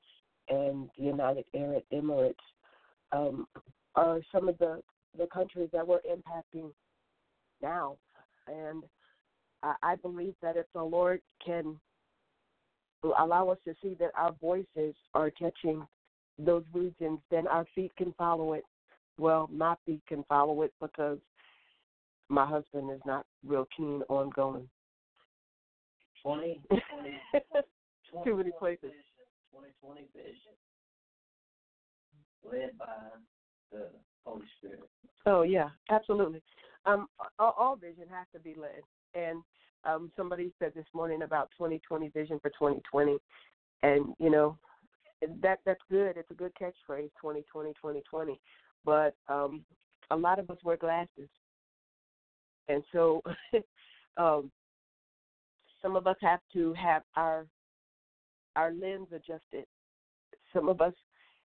and 0.50 0.90
the 0.98 1.04
United 1.04 1.46
Arab 1.56 1.84
Emirates 1.94 2.36
um, 3.12 3.46
are 3.96 4.20
some 4.32 4.50
of 4.50 4.58
the, 4.58 4.82
the 5.18 5.28
countries 5.28 5.70
that 5.74 5.88
we're 5.88 6.00
impacting 6.00 6.72
now. 7.62 7.98
And 8.48 8.84
I, 9.62 9.76
I 9.84 9.96
believe 9.96 10.34
that 10.42 10.58
if 10.58 10.66
the 10.74 10.84
Lord 10.84 11.22
can 11.46 11.80
allow 13.20 13.50
us 13.50 13.58
to 13.66 13.76
see 13.82 13.96
that 14.00 14.12
our 14.18 14.34
voices 14.42 14.96
are 15.14 15.30
touching 15.30 15.86
those 16.40 16.64
regions, 16.74 17.20
then 17.30 17.48
our 17.48 17.66
feet 17.76 17.92
can 17.98 18.14
follow 18.18 18.54
it. 18.54 18.64
Well, 19.18 19.50
my 19.52 19.76
feet 19.86 20.02
can 20.08 20.24
follow 20.28 20.64
it 20.64 20.74
because 20.82 21.20
my 22.30 22.46
husband 22.46 22.90
is 22.92 23.02
not 23.06 23.26
real 23.46 23.68
keen 23.76 24.02
on 24.10 24.30
going. 24.32 24.68
20, 26.24 26.62
20 26.70 26.84
Too 28.24 28.38
many 28.38 28.52
places. 28.58 28.92
2020 29.54 30.08
vision 30.16 30.58
led 32.44 32.78
by 32.78 32.86
the 33.72 33.88
Holy 34.26 34.46
Spirit. 34.58 34.90
Oh 35.26 35.44
yeah, 35.44 35.70
absolutely. 35.90 36.42
Um, 36.86 37.08
all, 37.40 37.56
all 37.58 37.76
vision 37.76 38.06
has 38.10 38.28
to 38.34 38.40
be 38.40 38.56
led, 38.60 38.82
and 39.14 39.42
um, 39.86 40.12
somebody 40.18 40.52
said 40.60 40.74
this 40.76 40.86
morning 40.94 41.22
about 41.22 41.50
2020 41.58 42.10
vision 42.10 42.40
for 42.42 42.50
2020, 42.50 43.18
and 43.84 44.14
you 44.20 44.30
know 44.30 44.58
that 45.42 45.60
that's 45.66 45.82
good. 45.90 46.18
It's 46.18 46.32
a 46.32 46.36
good 46.36 46.52
catchphrase, 46.60 47.12
2020, 47.22 47.72
2020. 47.72 48.40
But 48.84 49.16
um, 49.30 49.64
a 50.12 50.16
lot 50.16 50.40
of 50.40 50.50
us 50.50 50.58
wear 50.64 50.78
glasses, 50.78 51.30
and 52.68 52.84
so 52.92 53.22
um, 54.18 54.52
some 55.82 55.96
of 55.96 56.08
us 56.08 56.18
have 56.22 56.40
to 56.54 56.74
have 56.74 57.04
our 57.16 57.46
our 58.56 58.72
lens 58.72 59.08
adjusted. 59.12 59.66
Some 60.54 60.70
of 60.70 60.82
us 60.82 60.94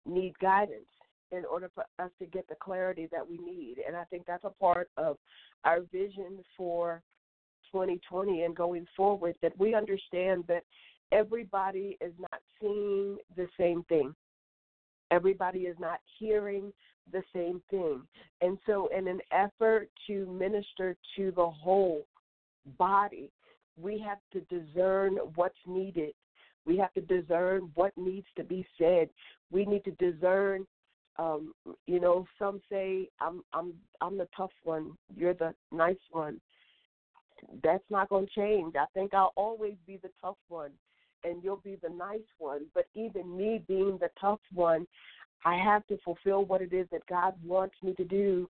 need 0.06 0.38
guidance 0.40 0.86
in 1.32 1.46
order 1.46 1.72
for 1.74 1.86
us 2.00 2.12
to 2.20 2.26
get 2.26 2.48
the 2.48 2.56
clarity 2.56 3.08
that 3.12 3.28
we 3.28 3.38
need. 3.38 3.78
And 3.86 3.96
I 3.96 4.04
think 4.06 4.26
that's 4.26 4.44
a 4.44 4.50
part 4.50 4.90
of 4.98 5.18
our 5.64 5.82
vision 5.92 6.40
for 6.58 7.02
2020 7.72 8.44
and 8.44 8.56
going 8.56 8.86
forward 8.96 9.36
that 9.42 9.58
we 9.58 9.74
understand 9.74 10.44
that 10.48 10.64
everybody 11.12 11.98
is 12.02 12.14
not 12.20 12.42
seeing 12.60 13.18
the 13.36 13.48
same 13.58 13.84
thing. 13.84 14.14
Everybody 15.10 15.60
is 15.60 15.78
not 15.80 16.00
hearing 16.20 16.72
the 17.12 17.24
same 17.34 17.62
thing. 17.70 18.02
And 18.42 18.58
so, 18.66 18.90
in 18.96 19.08
an 19.08 19.20
effort 19.32 19.90
to 20.08 20.26
minister 20.28 20.96
to 21.18 21.32
the 21.36 21.50
whole 21.50 22.06
body, 22.78 23.32
we 23.78 24.00
have 24.00 24.20
to 24.34 24.42
discern 24.56 25.18
what's 25.36 25.56
needed. 25.66 26.14
We 26.66 26.78
have 26.78 26.94
to 26.94 27.02
discern 27.02 27.72
what 27.76 27.92
needs 27.98 28.28
to 28.38 28.44
be 28.44 28.66
said. 28.78 29.10
We 29.52 29.66
need 29.66 29.84
to 29.86 29.92
discern 29.92 30.66
um, 31.18 31.54
you 31.88 32.00
know, 32.00 32.26
some 32.40 32.62
say 32.70 33.10
I'm 33.20 33.44
I'm 33.54 33.74
I'm 34.00 34.18
the 34.18 34.28
tough 34.36 34.52
one, 34.64 34.98
you're 35.16 35.34
the 35.34 35.54
nice 35.72 35.96
one. 36.12 36.40
That's 37.64 37.84
not 37.90 38.10
going 38.10 38.28
to 38.28 38.32
change. 38.34 38.76
I 38.76 38.86
think 38.94 39.14
I'll 39.14 39.34
always 39.36 39.76
be 39.86 39.98
the 40.02 40.12
tough 40.22 40.38
one 40.48 40.72
and 41.24 41.44
you'll 41.44 41.62
be 41.64 41.78
the 41.82 41.90
nice 41.90 42.20
one. 42.38 42.66
But 42.74 42.86
even 42.94 43.36
me 43.38 43.64
being 43.68 43.98
the 44.00 44.10
tough 44.20 44.40
one, 44.54 44.88
I 45.46 45.58
have 45.58 45.86
to 45.88 45.98
fulfill 46.04 46.46
what 46.46 46.62
it 46.62 46.74
is 46.74 46.88
that 46.92 47.06
God 47.08 47.34
wants 47.46 47.76
me 47.84 47.94
to 47.96 48.04
do 48.04 48.50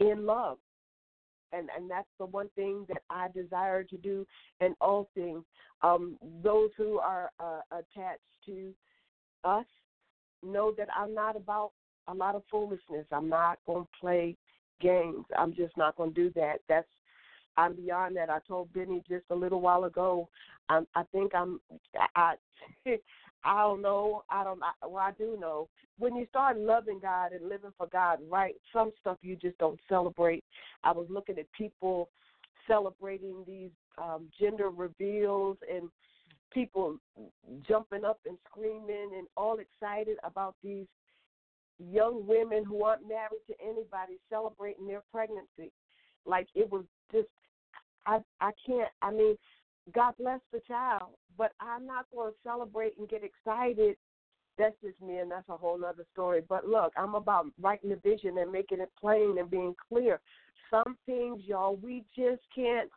in 0.00 0.26
love. 0.26 0.58
And 1.52 1.68
and 1.76 1.90
that's 1.90 2.08
the 2.18 2.26
one 2.26 2.48
thing 2.54 2.84
that 2.88 3.02
I 3.10 3.28
desire 3.34 3.84
to 3.84 3.96
do 3.96 4.26
in 4.60 4.74
all 4.80 5.08
things. 5.14 5.44
Um, 5.82 6.18
those 6.42 6.70
who 6.76 6.98
are 6.98 7.30
uh, 7.40 7.60
attached 7.72 8.20
to 8.46 8.72
us 9.44 9.66
know 10.42 10.72
that 10.76 10.88
I'm 10.96 11.14
not 11.14 11.36
about 11.36 11.72
a 12.08 12.14
lot 12.14 12.34
of 12.34 12.42
foolishness. 12.50 13.06
I'm 13.12 13.28
not 13.28 13.58
going 13.66 13.84
to 13.84 13.90
play 14.00 14.36
games. 14.80 15.24
I'm 15.38 15.54
just 15.54 15.76
not 15.76 15.96
going 15.96 16.14
to 16.14 16.28
do 16.28 16.32
that. 16.36 16.60
That's 16.68 16.88
I'm 17.56 17.74
beyond 17.74 18.16
that. 18.16 18.30
I 18.30 18.38
told 18.46 18.72
Benny 18.72 19.02
just 19.08 19.24
a 19.30 19.34
little 19.34 19.60
while 19.60 19.84
ago. 19.84 20.28
I'm, 20.68 20.86
I 20.94 21.02
think 21.12 21.34
I'm. 21.34 21.60
I. 22.16 22.34
I 23.44 23.62
don't 23.62 23.82
know. 23.82 24.22
I 24.30 24.44
don't. 24.44 24.60
I, 24.62 24.86
well, 24.86 25.02
I 25.02 25.12
do 25.12 25.36
know. 25.40 25.68
When 25.98 26.16
you 26.16 26.26
start 26.26 26.58
loving 26.58 26.98
God 27.00 27.32
and 27.32 27.48
living 27.48 27.72
for 27.76 27.86
God, 27.86 28.18
right? 28.28 28.54
Some 28.72 28.92
stuff 29.00 29.18
you 29.22 29.36
just 29.36 29.58
don't 29.58 29.78
celebrate. 29.88 30.44
I 30.84 30.92
was 30.92 31.06
looking 31.08 31.38
at 31.38 31.50
people 31.52 32.08
celebrating 32.66 33.44
these 33.46 33.70
um, 33.98 34.28
gender 34.38 34.70
reveals 34.70 35.56
and 35.72 35.88
people 36.52 36.98
jumping 37.66 38.04
up 38.04 38.18
and 38.26 38.36
screaming 38.48 39.10
and 39.16 39.26
all 39.36 39.58
excited 39.58 40.16
about 40.24 40.54
these 40.62 40.86
young 41.78 42.26
women 42.26 42.64
who 42.64 42.82
aren't 42.84 43.08
married 43.08 43.40
to 43.46 43.54
anybody 43.62 44.18
celebrating 44.28 44.86
their 44.86 45.02
pregnancy. 45.12 45.72
Like 46.26 46.48
it 46.54 46.70
was 46.70 46.84
just 47.12 47.28
I 48.06 48.18
I 48.40 48.50
can't 48.66 48.90
I 49.02 49.10
mean, 49.10 49.36
God 49.94 50.14
bless 50.18 50.40
the 50.52 50.60
child, 50.66 51.10
but 51.36 51.52
I'm 51.60 51.86
not 51.86 52.06
gonna 52.14 52.32
celebrate 52.44 52.96
and 52.98 53.08
get 53.08 53.22
excited. 53.24 53.96
That's 54.58 54.76
just 54.82 55.00
me 55.00 55.18
and 55.18 55.30
that's 55.30 55.48
a 55.48 55.56
whole 55.56 55.84
other 55.84 56.04
story. 56.12 56.42
But 56.46 56.66
look, 56.66 56.92
I'm 56.96 57.14
about 57.14 57.46
writing 57.60 57.90
the 57.90 57.96
vision 57.96 58.38
and 58.38 58.52
making 58.52 58.80
it 58.80 58.90
plain 59.00 59.38
and 59.38 59.50
being 59.50 59.74
clear. 59.88 60.20
Some 60.70 60.96
things, 61.06 61.42
y'all, 61.46 61.76
we 61.76 62.04
just 62.16 62.42
can't 62.54 62.90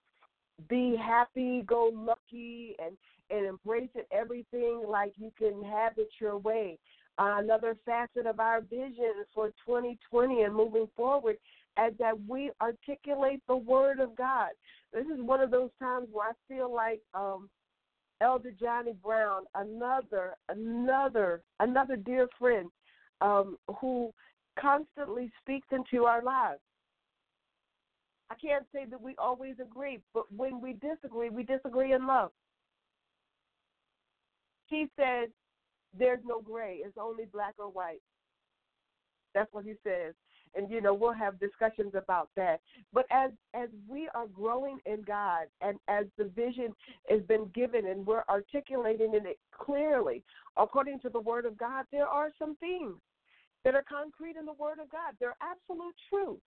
be 0.69 0.95
happy, 0.95 1.63
go 1.65 1.91
lucky 1.93 2.75
and 2.83 2.97
and 3.29 3.45
embrace 3.45 3.89
it 3.95 4.07
everything 4.11 4.83
like 4.87 5.13
you 5.17 5.31
can 5.37 5.63
have 5.63 5.93
it 5.97 6.09
your 6.19 6.37
way 6.37 6.77
uh, 7.17 7.35
another 7.37 7.75
facet 7.85 8.25
of 8.25 8.39
our 8.39 8.61
vision 8.61 9.13
for 9.33 9.47
2020 9.65 10.41
and 10.41 10.55
moving 10.55 10.87
forward 10.95 11.37
as 11.77 11.93
that 11.99 12.13
we 12.27 12.51
articulate 12.61 13.41
the 13.47 13.55
word 13.55 13.99
of 13.99 14.15
God. 14.15 14.49
This 14.93 15.05
is 15.05 15.21
one 15.21 15.41
of 15.41 15.51
those 15.51 15.71
times 15.81 16.07
where 16.11 16.29
I 16.29 16.33
feel 16.47 16.73
like 16.73 17.01
um, 17.13 17.49
Elder 18.21 18.51
Johnny 18.59 18.93
Brown, 19.03 19.43
another, 19.55 20.35
another, 20.49 21.41
another 21.59 21.95
dear 21.95 22.27
friend 22.39 22.69
um, 23.21 23.57
who 23.79 24.13
constantly 24.59 25.31
speaks 25.41 25.67
into 25.71 26.05
our 26.05 26.21
lives. 26.23 26.59
I 28.29 28.35
can't 28.35 28.65
say 28.73 28.85
that 28.89 29.01
we 29.01 29.15
always 29.17 29.55
agree, 29.61 29.99
but 30.13 30.31
when 30.35 30.61
we 30.61 30.73
disagree, 30.73 31.29
we 31.29 31.43
disagree 31.43 31.93
in 31.93 32.07
love. 32.07 32.31
He 34.67 34.87
said, 34.95 35.29
there's 35.97 36.21
no 36.25 36.41
gray. 36.41 36.79
It's 36.83 36.97
only 36.99 37.25
black 37.25 37.53
or 37.59 37.69
white. 37.69 38.01
That's 39.35 39.51
what 39.53 39.65
he 39.65 39.73
says. 39.83 40.13
And 40.55 40.69
you 40.69 40.81
know, 40.81 40.93
we'll 40.93 41.13
have 41.13 41.39
discussions 41.39 41.93
about 41.95 42.29
that. 42.35 42.61
But 42.93 43.05
as 43.11 43.31
as 43.53 43.69
we 43.87 44.07
are 44.13 44.27
growing 44.27 44.79
in 44.85 45.01
God 45.01 45.45
and 45.61 45.77
as 45.87 46.05
the 46.17 46.25
vision 46.25 46.73
has 47.09 47.21
been 47.23 47.49
given 47.55 47.87
and 47.87 48.05
we're 48.05 48.23
articulating 48.29 49.11
it 49.13 49.39
clearly 49.51 50.23
according 50.57 50.99
to 50.99 51.09
the 51.09 51.19
word 51.19 51.45
of 51.45 51.57
God, 51.57 51.85
there 51.91 52.07
are 52.07 52.29
some 52.37 52.55
things 52.57 52.93
that 53.63 53.75
are 53.75 53.83
concrete 53.89 54.35
in 54.37 54.45
the 54.45 54.53
word 54.53 54.79
of 54.79 54.89
God. 54.89 55.13
They're 55.19 55.35
absolute 55.41 55.95
truth. 56.09 56.39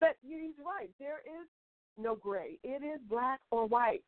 But 0.00 0.16
he's 0.22 0.54
right. 0.64 0.90
There 0.98 1.20
is 1.20 1.46
no 1.98 2.16
gray. 2.16 2.58
It 2.64 2.82
is 2.82 3.00
black 3.08 3.40
or 3.50 3.66
white. 3.66 4.02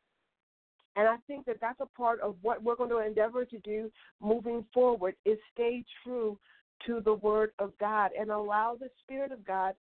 And 0.97 1.07
I 1.07 1.17
think 1.27 1.45
that 1.45 1.57
that's 1.61 1.79
a 1.81 1.97
part 1.97 2.21
of 2.21 2.35
what 2.41 2.63
we're 2.63 2.75
going 2.75 2.89
to 2.89 3.05
endeavor 3.05 3.45
to 3.45 3.59
do 3.59 3.91
moving 4.21 4.65
forward 4.73 5.15
is 5.25 5.37
stay 5.53 5.83
true 6.03 6.37
to 6.85 7.01
the 7.03 7.13
Word 7.13 7.51
of 7.59 7.71
God 7.79 8.11
and 8.19 8.29
allow 8.29 8.75
the 8.79 8.89
Spirit 9.03 9.31
of 9.31 9.45
God 9.45 9.73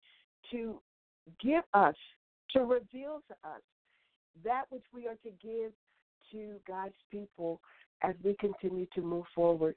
to 0.51 0.81
give 1.43 1.65
us, 1.75 1.95
to 2.53 2.61
reveal 2.61 3.23
to 3.29 3.49
us 3.49 3.61
that 4.45 4.65
which 4.71 4.85
we 4.95 5.07
are 5.07 5.17
to 5.23 5.31
give 5.43 5.73
to 6.31 6.57
God's 6.67 6.95
people 7.11 7.61
as 8.03 8.15
we 8.25 8.35
continue 8.41 8.87
to 8.95 9.03
move 9.03 9.25
forward. 9.35 9.75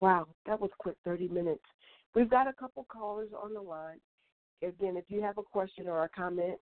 Wow, 0.00 0.26
that 0.46 0.60
was 0.60 0.70
quick 0.78 0.96
30 1.04 1.28
minutes. 1.28 1.62
We've 2.14 2.30
got 2.30 2.48
a 2.48 2.52
couple 2.52 2.86
callers 2.90 3.30
on 3.40 3.54
the 3.54 3.60
line. 3.60 4.00
Again, 4.62 4.96
if 4.96 5.04
you 5.08 5.22
have 5.22 5.38
a 5.38 5.42
question 5.42 5.88
or 5.88 6.04
a 6.04 6.08
comment, 6.08 6.58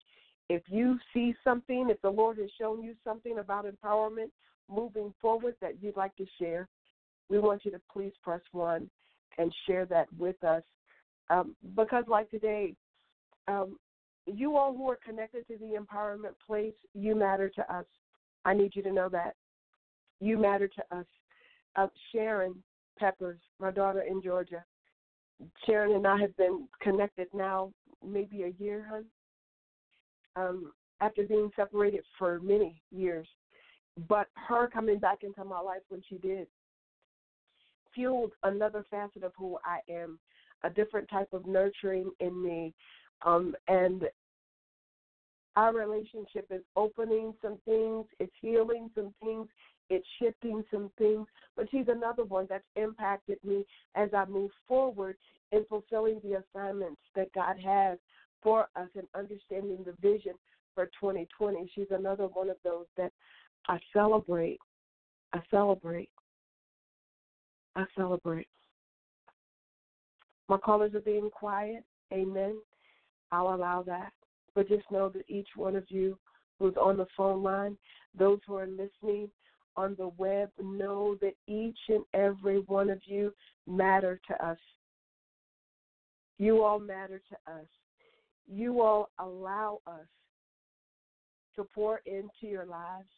if 0.49 0.63
you 0.69 0.99
see 1.13 1.35
something, 1.43 1.89
if 1.91 2.01
the 2.03 2.11
Lord 2.11 2.39
has 2.39 2.51
shown 2.61 2.83
you 2.83 2.95
something 3.03 3.39
about 3.39 3.67
empowerment 3.67 4.31
moving 4.71 5.13
forward 5.21 5.55
that 5.61 5.83
you'd 5.83 5.97
like 5.97 6.15
to 6.17 6.27
share, 6.39 6.69
we 7.29 7.39
want 7.39 7.65
you 7.65 7.71
to 7.71 7.81
please 7.93 8.13
press 8.23 8.41
one 8.53 8.89
and 9.39 9.53
share 9.67 9.87
that 9.87 10.07
with 10.19 10.43
us. 10.45 10.63
Um, 11.31 11.57
because, 11.75 12.05
like 12.07 12.31
today, 12.31 12.75
um, 13.49 13.79
you 14.27 14.57
all 14.57 14.75
who 14.75 14.89
are 14.91 14.99
connected 15.05 15.47
to 15.49 15.59
the 15.59 15.79
empowerment 15.79 16.35
place, 16.47 16.75
you 16.95 17.15
matter 17.15 17.49
to 17.51 17.75
us. 17.75 17.87
I 18.45 18.55
need 18.55 18.73
you 18.75 18.83
to 18.83 18.93
know 18.93 19.09
that. 19.11 19.35
You 20.21 20.39
matter 20.39 20.69
to 20.69 20.97
us. 20.97 21.07
Uh, 21.77 21.87
Sharon 22.13 22.63
Peppers, 22.99 23.41
my 23.59 23.71
daughter 23.71 24.03
in 24.03 24.23
Georgia. 24.23 24.65
Sharon 25.67 25.95
and 25.95 26.07
I 26.07 26.19
have 26.19 26.37
been 26.37 26.69
connected 26.81 27.29
now 27.35 27.73
maybe 28.07 28.45
a 28.45 28.63
year, 28.63 28.87
huh? 28.89 29.03
um, 30.37 30.73
after 31.01 31.25
being 31.25 31.51
separated 31.57 32.03
for 32.19 32.41
many 32.41 32.81
years. 32.91 33.27
But 34.09 34.29
her 34.35 34.69
coming 34.69 34.99
back 34.99 35.19
into 35.23 35.45
my 35.45 35.61
life 35.61 35.83
when 35.89 36.03
she 36.09 36.19
did 36.19 36.47
fueled 37.95 38.33
another 38.43 38.85
facet 38.91 39.23
of 39.23 39.33
who 39.37 39.59
I 39.65 39.81
am, 39.93 40.19
a 40.63 40.71
different 40.71 41.09
type 41.09 41.29
of 41.33 41.47
nurturing 41.47 42.11
in 42.21 42.43
me. 42.43 42.75
Um, 43.25 43.55
and 43.69 44.05
our 45.57 45.73
relationship 45.73 46.47
is 46.51 46.63
opening 46.77 47.35
some 47.41 47.59
things, 47.65 48.07
it's 48.19 48.33
healing 48.41 48.91
some 48.95 49.15
things, 49.23 49.47
it's 49.89 50.07
shifting 50.21 50.65
some 50.71 50.91
things. 50.99 51.27
But 51.57 51.67
she's 51.71 51.87
another 51.89 52.25
one 52.25 52.47
that's 52.49 52.65
impacted 52.77 53.39
me 53.45 53.65
as 53.95 54.09
I 54.15 54.25
move 54.25 54.51
forward 54.67 55.17
in 55.53 55.65
fulfilling 55.69 56.21
the 56.25 56.43
assignments 56.43 57.01
that 57.15 57.33
God 57.33 57.57
has 57.65 57.99
for 58.43 58.69
us 58.77 58.89
and 58.97 59.07
understanding 59.15 59.85
the 59.85 59.95
vision 60.01 60.35
for 60.75 60.87
2020. 61.01 61.71
She's 61.75 61.87
another 61.91 62.27
one 62.27 62.51
of 62.51 62.57
those 62.65 62.87
that 62.97 63.13
I 63.69 63.79
celebrate. 63.93 64.59
I 65.33 65.41
celebrate. 65.51 66.11
I 67.77 67.85
celebrate. 67.97 68.49
My 70.49 70.59
callers 70.59 70.95
are 70.95 71.01
being 71.01 71.31
quiet. 71.31 71.85
Amen. 72.13 72.57
I'll 73.33 73.55
allow 73.55 73.83
that. 73.85 74.13
But 74.55 74.69
just 74.69 74.91
know 74.91 75.09
that 75.09 75.25
each 75.29 75.49
one 75.57 75.75
of 75.75 75.85
you 75.89 76.19
who's 76.59 76.75
on 76.81 76.97
the 76.97 77.07
phone 77.17 77.43
line, 77.43 77.77
those 78.17 78.39
who 78.47 78.57
are 78.57 78.67
listening 78.67 79.31
on 79.77 79.97
the 79.99 80.09
web, 80.19 80.51
know 80.63 81.17
that 81.21 81.35
each 81.49 81.79
and 81.89 82.05
every 82.15 82.59
one 82.61 82.91
of 82.91 83.01
you 83.07 83.33
matter 83.67 84.21
to 84.29 84.47
us. 84.47 84.59
You 86.39 86.63
all 86.63 86.79
matter 86.79 87.21
to 87.31 87.53
us 87.53 87.67
you 88.47 88.83
all 88.83 89.11
allow 89.19 89.81
us 89.87 90.07
to 91.57 91.65
pour 91.75 92.01
into 92.07 92.29
your 92.43 92.67
lives. 92.67 93.09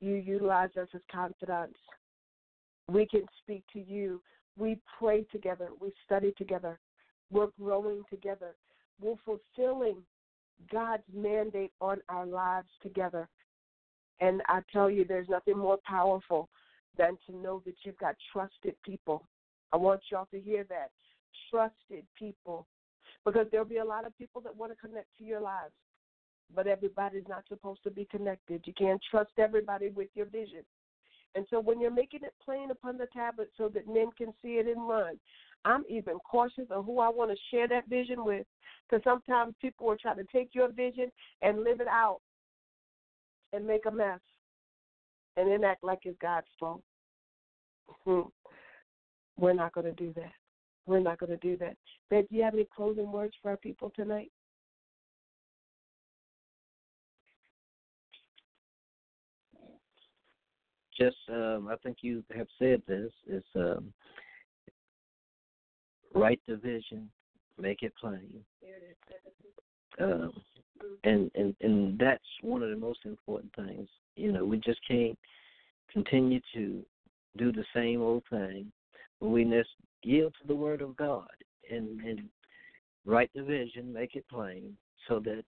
You 0.00 0.14
utilize 0.14 0.70
us 0.80 0.88
as 0.94 1.00
confidants. 1.10 1.78
We 2.90 3.06
can 3.06 3.22
speak 3.42 3.62
to 3.72 3.80
you. 3.80 4.20
We 4.58 4.78
pray 4.98 5.24
together. 5.30 5.68
We 5.80 5.92
study 6.04 6.32
together. 6.36 6.78
We're 7.30 7.50
growing 7.60 8.02
together. 8.10 8.56
We're 9.00 9.14
fulfilling 9.24 9.98
God's 10.70 11.04
mandate 11.14 11.72
on 11.80 11.98
our 12.08 12.26
lives 12.26 12.68
together. 12.82 13.28
And 14.20 14.42
I 14.48 14.60
tell 14.72 14.90
you, 14.90 15.04
there's 15.04 15.28
nothing 15.28 15.56
more 15.56 15.78
powerful 15.86 16.48
than 16.98 17.16
to 17.26 17.36
know 17.36 17.62
that 17.64 17.76
you've 17.84 17.98
got 17.98 18.16
trusted 18.32 18.74
people. 18.84 19.24
I 19.72 19.76
want 19.76 20.00
y'all 20.10 20.28
to 20.32 20.40
hear 20.40 20.64
that. 20.64 20.90
Trusted 21.50 22.04
people. 22.18 22.66
Because 23.24 23.46
there'll 23.50 23.66
be 23.66 23.78
a 23.78 23.84
lot 23.84 24.06
of 24.06 24.16
people 24.18 24.40
that 24.42 24.56
want 24.56 24.72
to 24.72 24.86
connect 24.86 25.06
to 25.18 25.24
your 25.24 25.40
lives, 25.40 25.72
but 26.54 26.66
everybody's 26.66 27.28
not 27.28 27.44
supposed 27.48 27.82
to 27.84 27.90
be 27.90 28.06
connected. 28.10 28.62
You 28.64 28.72
can't 28.74 29.00
trust 29.10 29.30
everybody 29.38 29.90
with 29.90 30.08
your 30.14 30.26
vision. 30.26 30.64
And 31.34 31.46
so 31.50 31.60
when 31.60 31.80
you're 31.80 31.90
making 31.90 32.24
it 32.24 32.34
plain 32.44 32.70
upon 32.70 32.98
the 32.98 33.06
tablet 33.12 33.50
so 33.56 33.68
that 33.68 33.86
men 33.86 34.10
can 34.16 34.32
see 34.42 34.54
it 34.54 34.66
and 34.66 34.88
run, 34.88 35.18
I'm 35.64 35.84
even 35.88 36.18
cautious 36.18 36.66
of 36.70 36.84
who 36.84 37.00
I 37.00 37.08
want 37.08 37.30
to 37.30 37.36
share 37.50 37.68
that 37.68 37.88
vision 37.88 38.24
with. 38.24 38.46
Because 38.88 39.04
sometimes 39.04 39.54
people 39.60 39.86
will 39.86 39.96
try 39.96 40.14
to 40.14 40.24
take 40.32 40.50
your 40.52 40.72
vision 40.72 41.12
and 41.42 41.62
live 41.62 41.80
it 41.80 41.86
out 41.86 42.20
and 43.52 43.66
make 43.66 43.86
a 43.86 43.90
mess 43.90 44.20
and 45.36 45.50
then 45.50 45.64
act 45.64 45.84
like 45.84 46.00
it's 46.04 46.18
God's 46.20 46.46
fault. 46.58 46.82
Hmm. 48.04 48.22
We're 49.36 49.52
not 49.52 49.72
going 49.72 49.86
to 49.86 49.92
do 49.92 50.12
that. 50.16 50.32
We're 50.86 51.00
not 51.00 51.18
going 51.18 51.30
to 51.30 51.36
do 51.36 51.56
that. 51.58 51.76
But 52.08 52.28
do 52.28 52.36
you 52.36 52.42
have 52.42 52.54
any 52.54 52.66
closing 52.74 53.10
words 53.10 53.34
for 53.40 53.52
our 53.52 53.56
people 53.56 53.92
tonight? 53.94 54.30
Just, 61.00 61.16
um, 61.30 61.68
I 61.70 61.76
think 61.82 61.98
you 62.02 62.22
have 62.36 62.48
said 62.58 62.82
this 62.86 63.10
is 63.26 63.42
um, 63.54 63.90
write 66.14 66.40
the 66.46 66.56
vision, 66.56 67.08
make 67.58 67.82
it 67.82 67.94
plain. 67.98 68.28
Um, 69.98 70.32
and 71.04 71.30
and 71.34 71.54
and 71.60 71.98
that's 71.98 72.22
one 72.42 72.62
of 72.62 72.70
the 72.70 72.76
most 72.76 73.00
important 73.04 73.52
things. 73.54 73.88
You 74.16 74.32
know, 74.32 74.44
we 74.44 74.58
just 74.58 74.80
can't 74.86 75.18
continue 75.90 76.40
to 76.54 76.84
do 77.36 77.52
the 77.52 77.64
same 77.74 78.02
old 78.02 78.24
thing. 78.28 78.70
We 79.20 79.44
must 79.44 79.68
yield 80.02 80.34
to 80.40 80.48
the 80.48 80.54
word 80.54 80.82
of 80.82 80.96
God 80.96 81.28
and 81.70 82.00
and 82.00 82.20
write 83.06 83.30
the 83.34 83.42
vision, 83.42 83.92
make 83.92 84.16
it 84.16 84.24
plain, 84.30 84.76
so 85.08 85.18
that 85.20 85.44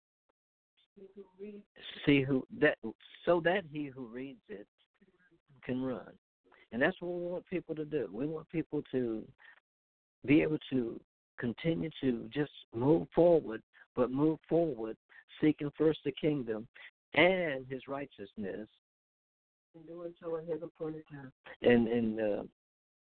see 2.04 2.22
who 2.22 2.44
that 2.60 2.78
so 3.24 3.40
that 3.44 3.62
he 3.70 3.86
who 3.86 4.06
reads 4.06 4.42
it 4.48 4.66
can 5.66 5.82
run. 5.82 6.12
And 6.72 6.80
that's 6.80 6.96
what 7.00 7.12
we 7.12 7.26
want 7.26 7.46
people 7.46 7.74
to 7.74 7.84
do. 7.84 8.08
We 8.12 8.26
want 8.26 8.48
people 8.48 8.82
to 8.92 9.22
be 10.24 10.42
able 10.42 10.58
to 10.70 10.98
continue 11.38 11.90
to 12.00 12.28
just 12.32 12.52
move 12.74 13.06
forward, 13.14 13.62
but 13.94 14.10
move 14.10 14.38
forward 14.48 14.96
seeking 15.40 15.70
first 15.76 16.00
the 16.04 16.12
kingdom 16.12 16.66
and 17.14 17.66
his 17.68 17.82
righteousness. 17.88 18.68
And 19.74 19.86
doing 19.86 20.14
so 20.22 20.36
in 20.36 20.46
his 20.46 20.62
appointed 20.62 21.04
time. 21.10 21.32
And 21.62 21.88
and 21.88 22.20
uh, 22.20 22.42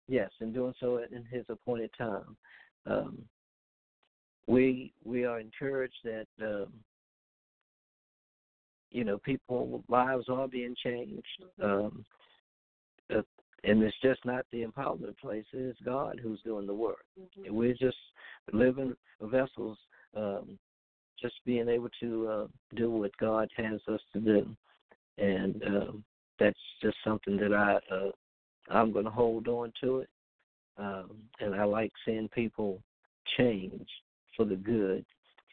yes, 0.07 0.29
and 0.41 0.53
doing 0.53 0.73
so 0.79 0.97
in 1.11 1.23
his 1.31 1.45
appointed 1.49 1.91
time. 1.97 2.35
Um, 2.85 3.17
we 4.47 4.93
we 5.03 5.25
are 5.25 5.39
encouraged 5.39 5.97
that 6.03 6.27
um, 6.41 6.67
you 8.91 9.03
know 9.03 9.17
people 9.19 9.83
lives 9.87 10.25
are 10.29 10.47
being 10.47 10.75
changed. 10.83 11.43
Um, 11.61 12.05
and 13.09 13.83
it's 13.83 13.95
just 14.01 14.23
not 14.25 14.45
the 14.51 14.63
empowerment 14.63 15.17
place; 15.17 15.45
it's 15.53 15.79
God 15.81 16.19
who's 16.21 16.41
doing 16.43 16.67
the 16.67 16.73
work. 16.73 17.05
Mm-hmm. 17.19 17.53
We're 17.53 17.73
just 17.73 17.97
living 18.53 18.95
vessels 19.21 19.77
um, 20.15 20.57
just 21.21 21.35
being 21.45 21.67
able 21.67 21.89
to 21.99 22.27
uh, 22.27 22.47
do 22.75 22.91
what 22.91 23.15
God 23.17 23.49
has 23.57 23.79
us 23.87 24.01
to 24.13 24.19
do, 24.19 24.47
and 25.17 25.61
um, 25.63 26.03
that's 26.39 26.59
just 26.81 26.97
something 27.03 27.37
that 27.37 27.53
I 27.53 27.79
uh, 27.93 28.11
I'm 28.69 28.91
going 28.91 29.05
to 29.05 29.11
hold 29.11 29.47
on 29.47 29.71
to 29.81 29.99
it, 29.99 30.09
um, 30.77 31.11
and 31.39 31.55
I 31.55 31.63
like 31.63 31.91
seeing 32.05 32.29
people 32.29 32.81
change 33.37 33.87
for 34.35 34.45
the 34.45 34.55
good, 34.55 35.05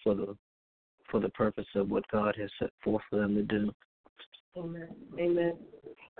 for 0.02 0.14
the 0.14 0.36
for 1.10 1.20
the 1.20 1.30
purpose 1.30 1.66
of 1.74 1.90
what 1.90 2.06
God 2.10 2.34
has 2.38 2.50
set 2.58 2.70
forth 2.82 3.02
for 3.08 3.20
them 3.20 3.34
to 3.34 3.42
do. 3.42 3.72
Amen. 4.56 4.88
Amen. 5.18 5.54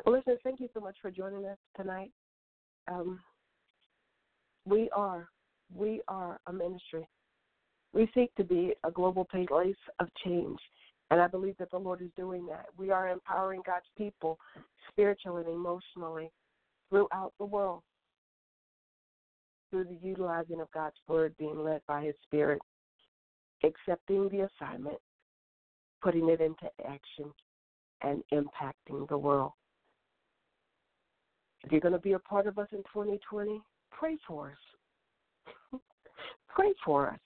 Well, 0.04 0.16
listen, 0.16 0.36
thank 0.42 0.60
you 0.60 0.68
so 0.74 0.80
much 0.80 0.96
for 1.00 1.10
joining 1.10 1.46
us 1.46 1.58
tonight. 1.76 2.10
Um, 2.88 3.20
we 4.66 4.90
are 4.90 5.28
we 5.74 6.02
are 6.08 6.38
a 6.46 6.52
ministry 6.52 7.06
we 7.94 8.10
seek 8.12 8.34
to 8.34 8.44
be 8.44 8.74
a 8.82 8.90
global 8.90 9.24
place 9.24 9.76
of 10.00 10.08
change. 10.24 10.58
And 11.10 11.20
I 11.20 11.28
believe 11.28 11.56
that 11.58 11.70
the 11.70 11.78
Lord 11.78 12.02
is 12.02 12.10
doing 12.16 12.44
that. 12.46 12.66
We 12.76 12.90
are 12.90 13.08
empowering 13.08 13.62
God's 13.64 13.86
people 13.96 14.38
spiritually 14.90 15.44
and 15.46 15.54
emotionally 15.54 16.30
throughout 16.90 17.32
the 17.38 17.44
world 17.44 17.82
through 19.70 19.84
the 19.84 19.98
utilizing 20.02 20.60
of 20.60 20.70
God's 20.72 20.96
word, 21.08 21.34
being 21.38 21.62
led 21.62 21.80
by 21.88 22.04
His 22.04 22.14
Spirit, 22.24 22.60
accepting 23.64 24.28
the 24.28 24.48
assignment, 24.48 24.98
putting 26.02 26.28
it 26.28 26.40
into 26.40 26.66
action, 26.86 27.32
and 28.04 28.22
impacting 28.32 29.08
the 29.08 29.18
world. 29.18 29.52
If 31.64 31.72
you're 31.72 31.80
going 31.80 31.92
to 31.92 31.98
be 31.98 32.12
a 32.12 32.18
part 32.18 32.46
of 32.46 32.58
us 32.58 32.68
in 32.72 32.78
2020, 32.78 33.60
pray 33.90 34.16
for 34.26 34.50
us. 34.50 35.80
pray 36.54 36.74
for 36.84 37.08
us. 37.08 37.18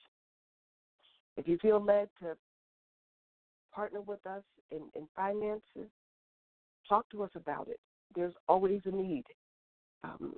If 1.37 1.49
you 1.49 1.59
feel 1.59 1.85
led 1.85 2.09
to 2.21 2.37
partner 3.75 4.01
with 4.01 4.25
us 4.27 4.43
in, 4.71 4.83
in 4.95 5.09
finances, 5.15 5.91
talk 6.89 7.09
to 7.11 7.23
us 7.25 7.31
about 7.35 7.69
it. 7.69 7.81
There's 8.15 8.35
always 8.49 8.81
a 8.85 8.91
need. 8.91 9.25
Um, 10.05 10.35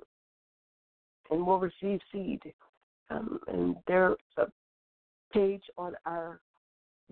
and 1.29 1.45
we'll 1.45 1.59
receive 1.59 1.99
seed. 2.11 2.41
Um, 3.09 3.39
and 3.47 3.75
there's 3.87 4.17
a 4.37 4.45
page 5.33 5.63
on 5.77 5.93
our 6.05 6.39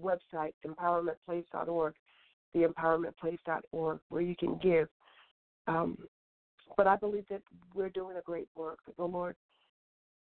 website, 0.02 0.54
empowermentplace.org, 0.66 1.94
theempowermentplace.org, 2.56 4.00
where 4.10 4.22
you 4.22 4.36
can 4.36 4.58
give. 4.62 4.88
Um, 5.68 5.98
but 6.78 6.88
I 6.88 6.96
believe 6.96 7.26
that 7.30 7.42
we're 7.74 7.90
doing 7.90 8.18
a 8.18 8.22
great 8.22 8.48
work. 8.56 8.80
The 8.98 9.04
Lord, 9.04 9.36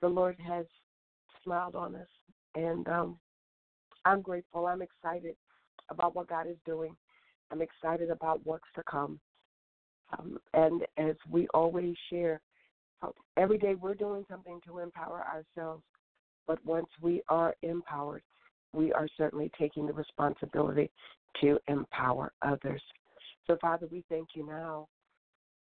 the 0.02 0.08
Lord 0.08 0.38
has 0.46 0.66
smiled 1.44 1.76
on 1.76 1.96
us, 1.96 2.08
and 2.56 2.88
um, 2.88 3.18
I'm 4.06 4.22
grateful. 4.22 4.68
I'm 4.68 4.82
excited 4.82 5.36
about 5.90 6.16
what 6.16 6.28
God 6.28 6.48
is 6.48 6.58
doing. 6.66 6.96
I'm 7.52 7.62
excited 7.62 8.10
about 8.10 8.42
what's 8.46 8.64
to 8.76 8.84
come. 8.90 9.20
Um, 10.18 10.38
and 10.54 10.84
as 10.98 11.16
we 11.30 11.48
always 11.54 11.96
share, 12.10 12.42
every 13.38 13.58
day 13.58 13.76
we're 13.76 13.96
doing 13.96 14.26
something 14.30 14.60
to 14.68 14.80
empower 14.80 15.26
ourselves. 15.26 15.84
But 16.48 16.64
once 16.66 16.88
we 17.02 17.22
are 17.30 17.56
empowered, 17.62 18.24
we 18.74 18.92
are 18.92 19.08
certainly 19.18 19.52
taking 19.58 19.86
the 19.86 19.94
responsibility 19.94 20.92
to 21.42 21.60
empower 21.68 22.32
others. 22.42 22.82
So, 23.48 23.58
Father, 23.62 23.88
we 23.92 24.04
thank 24.10 24.30
you 24.36 24.46
now. 24.46 24.88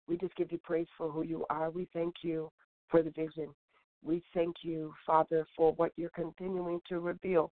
We 0.08 0.16
just 0.16 0.34
give 0.36 0.50
you 0.50 0.58
praise 0.58 0.88
for 0.98 1.10
who 1.10 1.22
you 1.22 1.46
are. 1.50 1.70
We 1.70 1.88
thank 1.92 2.16
you 2.22 2.50
for 2.88 3.02
the 3.02 3.10
vision. 3.10 3.48
We 4.02 4.22
thank 4.34 4.56
you, 4.62 4.92
Father, 5.06 5.46
for 5.56 5.72
what 5.74 5.92
you're 5.96 6.10
continuing 6.10 6.80
to 6.88 7.00
reveal 7.00 7.52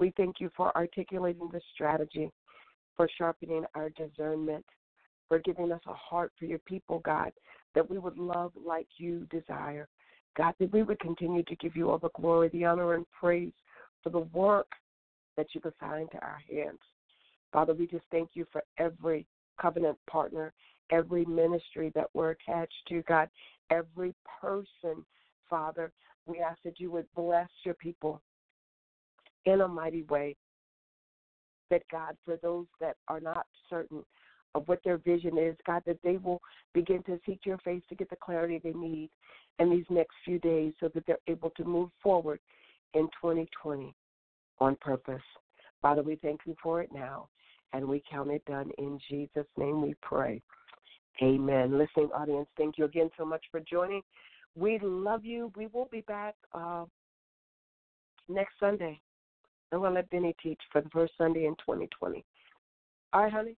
we 0.00 0.12
thank 0.16 0.40
you 0.40 0.50
for 0.56 0.74
articulating 0.76 1.48
the 1.52 1.60
strategy, 1.74 2.32
for 2.96 3.08
sharpening 3.18 3.64
our 3.74 3.90
discernment, 3.90 4.64
for 5.28 5.38
giving 5.40 5.70
us 5.70 5.82
a 5.86 5.92
heart 5.92 6.32
for 6.38 6.46
your 6.46 6.58
people, 6.60 7.00
God, 7.00 7.32
that 7.74 7.88
we 7.88 7.98
would 7.98 8.18
love 8.18 8.52
like 8.56 8.88
you 8.96 9.26
desire. 9.30 9.86
God, 10.36 10.54
that 10.58 10.72
we 10.72 10.82
would 10.82 10.98
continue 11.00 11.42
to 11.42 11.56
give 11.56 11.76
you 11.76 11.90
all 11.90 11.98
the 11.98 12.08
glory, 12.16 12.48
the 12.48 12.64
honor, 12.64 12.94
and 12.94 13.04
praise 13.18 13.52
for 14.02 14.08
the 14.08 14.20
work 14.20 14.68
that 15.36 15.48
you've 15.52 15.66
assigned 15.66 16.10
to 16.12 16.18
our 16.18 16.40
hands. 16.50 16.78
Father, 17.52 17.74
we 17.74 17.86
just 17.86 18.04
thank 18.10 18.30
you 18.34 18.46
for 18.52 18.62
every 18.78 19.26
covenant 19.60 19.98
partner, 20.08 20.52
every 20.90 21.24
ministry 21.24 21.92
that 21.94 22.06
we're 22.14 22.30
attached 22.30 22.72
to, 22.88 23.02
God, 23.02 23.28
every 23.70 24.14
person, 24.40 25.04
Father. 25.48 25.92
We 26.26 26.38
ask 26.38 26.58
that 26.64 26.78
you 26.78 26.90
would 26.92 27.06
bless 27.14 27.48
your 27.64 27.74
people, 27.74 28.22
in 29.46 29.62
a 29.62 29.68
mighty 29.68 30.02
way. 30.04 30.36
That 31.70 31.82
God, 31.90 32.16
for 32.24 32.36
those 32.36 32.66
that 32.80 32.96
are 33.08 33.20
not 33.20 33.46
certain 33.68 34.04
of 34.54 34.66
what 34.66 34.80
their 34.84 34.98
vision 34.98 35.38
is, 35.38 35.56
God, 35.66 35.82
that 35.86 35.98
they 36.02 36.16
will 36.16 36.40
begin 36.74 37.02
to 37.04 37.20
seek 37.24 37.40
your 37.44 37.58
face 37.58 37.82
to 37.88 37.94
get 37.94 38.10
the 38.10 38.16
clarity 38.16 38.60
they 38.62 38.72
need 38.72 39.10
in 39.60 39.70
these 39.70 39.84
next 39.88 40.14
few 40.24 40.38
days 40.40 40.72
so 40.80 40.88
that 40.92 41.04
they're 41.06 41.18
able 41.28 41.50
to 41.50 41.64
move 41.64 41.90
forward 42.02 42.40
in 42.94 43.02
2020 43.22 43.94
on 44.58 44.76
purpose. 44.80 45.22
Father, 45.80 46.02
we 46.02 46.16
thank 46.16 46.40
you 46.44 46.56
for 46.60 46.82
it 46.82 46.90
now, 46.92 47.28
and 47.72 47.86
we 47.86 48.02
count 48.10 48.30
it 48.30 48.44
done. 48.46 48.70
In 48.78 48.98
Jesus' 49.08 49.46
name 49.56 49.82
we 49.82 49.94
pray. 50.02 50.42
Amen. 51.22 51.76
Listening 51.76 52.10
audience, 52.14 52.48
thank 52.56 52.78
you 52.78 52.84
again 52.84 53.10
so 53.18 53.24
much 53.24 53.44
for 53.50 53.60
joining. 53.60 54.02
We 54.56 54.78
love 54.82 55.24
you. 55.24 55.52
We 55.56 55.68
will 55.68 55.88
be 55.90 56.00
back 56.02 56.34
uh, 56.54 56.84
next 58.28 58.54
Sunday. 58.58 59.00
And 59.70 59.80
we'll 59.80 59.92
let 59.92 60.10
Benny 60.10 60.34
teach 60.42 60.60
for 60.72 60.80
the 60.80 60.88
first 60.90 61.12
Sunday 61.16 61.44
in 61.44 61.54
2020. 61.56 62.24
All 63.12 63.22
right, 63.22 63.32
honey? 63.32 63.56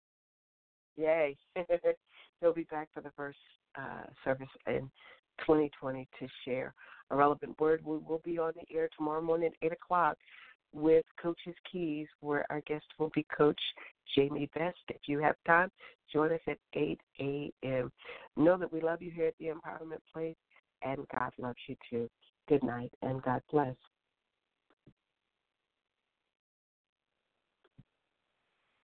Yay. 0.97 1.37
He'll 2.41 2.53
be 2.53 2.63
back 2.63 2.89
for 2.93 3.01
the 3.01 3.11
first 3.15 3.37
uh, 3.77 4.03
service 4.23 4.47
in 4.67 4.89
2020 5.41 6.07
to 6.19 6.27
share 6.43 6.73
a 7.11 7.15
relevant 7.15 7.59
word. 7.59 7.81
We 7.85 7.97
will 7.97 8.21
be 8.25 8.37
on 8.37 8.53
the 8.55 8.75
air 8.75 8.89
tomorrow 8.97 9.21
morning 9.21 9.47
at 9.61 9.65
8 9.65 9.73
o'clock 9.73 10.17
with 10.73 11.05
Coach's 11.21 11.55
Keys, 11.71 12.07
where 12.21 12.45
our 12.49 12.61
guest 12.61 12.85
will 12.97 13.11
be 13.13 13.25
Coach 13.35 13.59
Jamie 14.15 14.49
Best. 14.53 14.77
If 14.89 15.01
you 15.07 15.19
have 15.19 15.35
time, 15.45 15.71
join 16.11 16.31
us 16.31 16.39
at 16.47 16.57
8 16.73 16.99
a.m. 17.19 17.91
Know 18.37 18.57
that 18.57 18.71
we 18.71 18.81
love 18.81 19.01
you 19.01 19.11
here 19.11 19.27
at 19.27 19.35
the 19.39 19.47
Empowerment 19.47 20.01
Place, 20.13 20.35
and 20.83 21.05
God 21.15 21.31
loves 21.37 21.59
you 21.67 21.75
too. 21.89 22.09
Good 22.49 22.63
night, 22.63 22.91
and 23.01 23.21
God 23.21 23.41
bless. 23.51 23.75